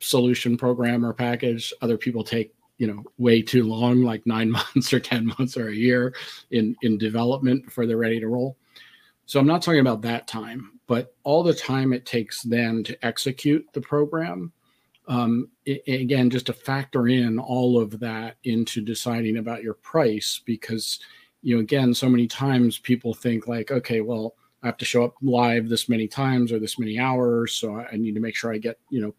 solution 0.00 0.56
program 0.56 1.04
or 1.04 1.12
package. 1.12 1.72
Other 1.80 1.96
people 1.96 2.24
take 2.24 2.54
you 2.78 2.86
know 2.86 3.02
way 3.18 3.42
too 3.42 3.64
long, 3.64 4.02
like 4.02 4.26
nine 4.26 4.50
months 4.74 4.92
or 4.92 5.00
ten 5.00 5.26
months 5.26 5.56
or 5.56 5.68
a 5.68 5.74
year 5.74 6.14
in 6.50 6.76
in 6.82 6.98
development 6.98 7.64
before 7.64 7.86
they're 7.86 7.96
ready 7.96 8.20
to 8.20 8.28
roll. 8.28 8.56
So 9.26 9.40
I'm 9.40 9.46
not 9.46 9.62
talking 9.62 9.80
about 9.80 10.02
that 10.02 10.28
time, 10.28 10.78
but 10.86 11.14
all 11.22 11.42
the 11.42 11.54
time 11.54 11.92
it 11.92 12.04
takes 12.04 12.42
then 12.42 12.84
to 12.84 13.06
execute 13.06 13.66
the 13.72 13.80
program. 13.80 14.52
Um, 15.06 15.50
it, 15.66 15.82
again, 15.86 16.30
just 16.30 16.46
to 16.46 16.52
factor 16.52 17.08
in 17.08 17.38
all 17.38 17.78
of 17.78 18.00
that 18.00 18.36
into 18.44 18.80
deciding 18.80 19.36
about 19.36 19.62
your 19.62 19.74
price, 19.74 20.40
because 20.44 20.98
you 21.42 21.54
know, 21.54 21.60
again, 21.60 21.92
so 21.92 22.08
many 22.08 22.26
times 22.26 22.78
people 22.78 23.12
think 23.12 23.46
like, 23.46 23.70
okay, 23.70 24.00
well, 24.00 24.34
I 24.62 24.66
have 24.66 24.78
to 24.78 24.86
show 24.86 25.04
up 25.04 25.14
live 25.20 25.68
this 25.68 25.90
many 25.90 26.08
times 26.08 26.50
or 26.50 26.58
this 26.58 26.78
many 26.78 26.98
hours. 26.98 27.52
So 27.52 27.76
I 27.76 27.96
need 27.96 28.14
to 28.14 28.20
make 28.20 28.34
sure 28.34 28.52
I 28.52 28.56
get, 28.56 28.78
you 28.88 29.02
know, 29.02 29.14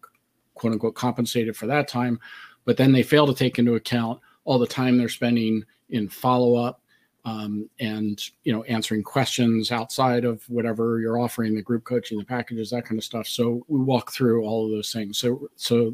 quote 0.54 0.72
unquote 0.72 0.96
compensated 0.96 1.56
for 1.56 1.68
that 1.68 1.86
time. 1.86 2.18
But 2.64 2.76
then 2.76 2.90
they 2.90 3.04
fail 3.04 3.28
to 3.28 3.34
take 3.34 3.60
into 3.60 3.76
account 3.76 4.20
all 4.44 4.58
the 4.58 4.66
time 4.66 4.98
they're 4.98 5.08
spending 5.08 5.64
in 5.90 6.08
follow 6.08 6.56
up 6.56 6.82
um, 7.26 7.68
and, 7.80 8.22
you 8.44 8.52
know, 8.52 8.62
answering 8.64 9.02
questions 9.02 9.72
outside 9.72 10.24
of 10.24 10.48
whatever 10.48 11.00
you're 11.00 11.18
offering, 11.18 11.56
the 11.56 11.60
group 11.60 11.82
coaching, 11.82 12.18
the 12.18 12.24
packages, 12.24 12.70
that 12.70 12.86
kind 12.86 12.98
of 12.98 13.04
stuff. 13.04 13.26
So 13.26 13.64
we 13.66 13.80
walk 13.80 14.12
through 14.12 14.44
all 14.44 14.64
of 14.64 14.70
those 14.70 14.92
things. 14.92 15.18
So, 15.18 15.50
so 15.56 15.92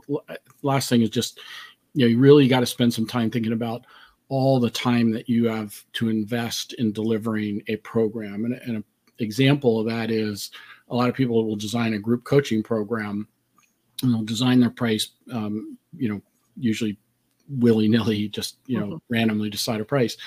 last 0.60 0.90
thing 0.90 1.00
is 1.00 1.08
just, 1.08 1.40
you 1.94 2.04
know, 2.04 2.10
you 2.10 2.18
really 2.18 2.46
got 2.48 2.60
to 2.60 2.66
spend 2.66 2.92
some 2.92 3.06
time 3.06 3.30
thinking 3.30 3.54
about 3.54 3.86
all 4.28 4.60
the 4.60 4.68
time 4.68 5.10
that 5.12 5.26
you 5.26 5.46
have 5.46 5.82
to 5.94 6.10
invest 6.10 6.74
in 6.74 6.92
delivering 6.92 7.62
a 7.68 7.76
program. 7.76 8.44
And, 8.44 8.54
and 8.66 8.76
an 8.76 8.84
example 9.18 9.80
of 9.80 9.86
that 9.86 10.10
is 10.10 10.50
a 10.90 10.94
lot 10.94 11.08
of 11.08 11.14
people 11.14 11.46
will 11.46 11.56
design 11.56 11.94
a 11.94 11.98
group 11.98 12.24
coaching 12.24 12.62
program 12.62 13.26
and 14.02 14.12
they'll 14.12 14.22
design 14.22 14.60
their 14.60 14.68
price, 14.68 15.12
um, 15.32 15.78
you 15.96 16.10
know, 16.10 16.20
usually 16.58 16.98
willy 17.48 17.88
nilly, 17.88 18.28
just, 18.28 18.58
you 18.66 18.78
know, 18.78 18.86
mm-hmm. 18.86 18.96
randomly 19.08 19.48
decide 19.48 19.80
a 19.80 19.84
price. 19.84 20.18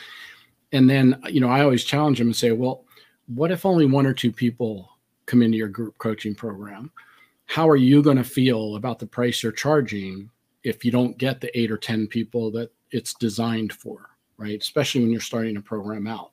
And 0.76 0.90
then, 0.90 1.22
you 1.30 1.40
know, 1.40 1.48
I 1.48 1.62
always 1.62 1.86
challenge 1.86 2.18
them 2.18 2.28
and 2.28 2.36
say, 2.36 2.52
well, 2.52 2.84
what 3.28 3.50
if 3.50 3.66
only 3.66 3.86
one 3.86 4.06
or 4.06 4.14
two 4.14 4.32
people 4.32 4.90
come 5.26 5.42
into 5.42 5.58
your 5.58 5.70
group 5.70 5.98
coaching 6.00 6.36
program? 6.36 6.92
How 7.46 7.70
are 7.70 7.78
you 7.78 8.04
going 8.04 8.18
to 8.18 8.26
feel 8.26 8.76
about 8.76 9.00
the 9.00 9.08
price 9.08 9.42
you're 9.42 9.54
charging 9.54 10.30
if 10.64 10.84
you 10.84 10.92
don't 10.92 11.18
get 11.18 11.40
the 11.40 11.58
eight 11.58 11.72
or 11.72 11.78
10 11.78 12.08
people 12.08 12.52
that 12.52 12.72
it's 12.92 13.14
designed 13.14 13.72
for, 13.72 14.10
right? 14.38 14.62
Especially 14.62 15.00
when 15.00 15.12
you're 15.12 15.22
starting 15.22 15.56
a 15.56 15.62
program 15.62 16.08
out. 16.08 16.32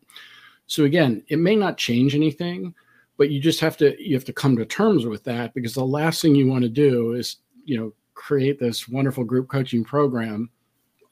So 0.66 0.87
again, 0.87 1.22
it 1.28 1.38
may 1.38 1.55
not 1.55 1.78
change 1.78 2.16
anything, 2.16 2.74
but 3.18 3.31
you 3.31 3.38
just 3.38 3.61
have 3.61 3.76
to 3.76 3.94
you 4.02 4.16
have 4.16 4.24
to 4.24 4.33
come 4.33 4.57
to 4.57 4.66
terms 4.66 5.07
with 5.07 5.22
that 5.24 5.55
because 5.55 5.74
the 5.74 5.85
last 5.85 6.20
thing 6.20 6.35
you 6.35 6.48
want 6.48 6.62
to 6.62 6.68
do 6.68 7.12
is, 7.12 7.37
you 7.64 7.78
know, 7.78 7.92
create 8.14 8.59
this 8.59 8.88
wonderful 8.88 9.22
group 9.22 9.48
coaching 9.48 9.85
program, 9.85 10.50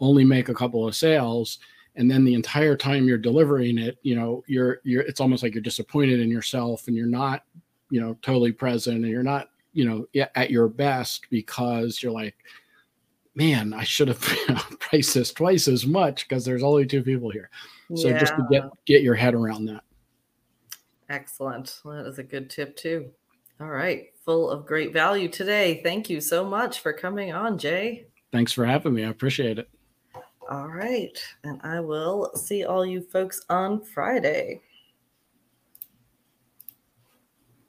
only 0.01 0.25
make 0.25 0.49
a 0.49 0.55
couple 0.55 0.89
of 0.89 0.97
sales, 0.97 1.61
and 2.01 2.11
then 2.11 2.25
the 2.25 2.33
entire 2.33 2.79
time 2.79 3.07
you're 3.07 3.19
delivering 3.19 3.77
it, 3.77 3.99
you 4.01 4.15
know, 4.15 4.43
you're 4.47 4.81
you're 4.85 5.03
it's 5.03 5.21
almost 5.21 5.43
like 5.43 5.53
you're 5.53 5.63
disappointed 5.63 6.19
in 6.19 6.31
yourself 6.31 6.89
and 6.89 6.97
you're 6.97 7.05
not, 7.05 7.45
you 7.91 8.01
know, 8.01 8.17
totally 8.23 8.53
present 8.53 8.97
and 8.97 9.09
you're 9.09 9.23
not, 9.23 9.51
you 9.75 9.85
know, 9.85 10.07
at 10.35 10.51
your 10.51 10.67
best 10.67 11.27
because 11.29 12.03
you're 12.03 12.11
like, 12.11 12.37
man, 13.35 13.75
I 13.75 13.85
should 13.85 14.09
have 14.09 14.19
priced 14.81 15.13
this 15.13 15.31
twice 15.31 15.69
as 15.69 15.87
much 15.87 16.27
because 16.27 16.43
there's 16.43 16.63
only 16.63 16.87
two 16.87 17.03
people 17.03 17.29
here. 17.29 17.51
So 17.95 18.09
yeah. 18.09 18.19
just 18.19 18.35
to 18.35 18.47
get 18.51 18.63
get 18.87 19.03
your 19.03 19.15
head 19.15 19.35
around 19.35 19.67
that. 19.67 19.83
Excellent. 21.11 21.81
That 21.85 22.07
is 22.07 22.19
a 22.19 22.23
good 22.23 22.49
tip 22.49 22.79
too. 22.79 23.11
All 23.61 23.69
right, 23.69 24.07
full 24.25 24.49
of 24.49 24.65
great 24.65 24.95
value 24.95 25.29
today. 25.29 25.83
Thank 25.85 26.09
you 26.09 26.23
so 26.23 26.47
much 26.47 26.81
for 26.81 26.95
coming 26.95 27.35
on, 27.35 27.59
Jay. 27.59 28.07
Thanks 28.33 28.53
for 28.53 28.65
having 28.65 28.95
me. 28.95 29.05
I 29.05 29.11
appreciate 29.11 29.59
it. 29.59 29.69
All 30.51 30.69
right, 30.69 31.19
and 31.45 31.61
I 31.63 31.81
will 31.81 32.33
see 32.35 32.65
all 32.65 32.85
you 32.85 33.01
folks 33.01 33.43
on 33.49 33.81
Friday. 33.83 34.61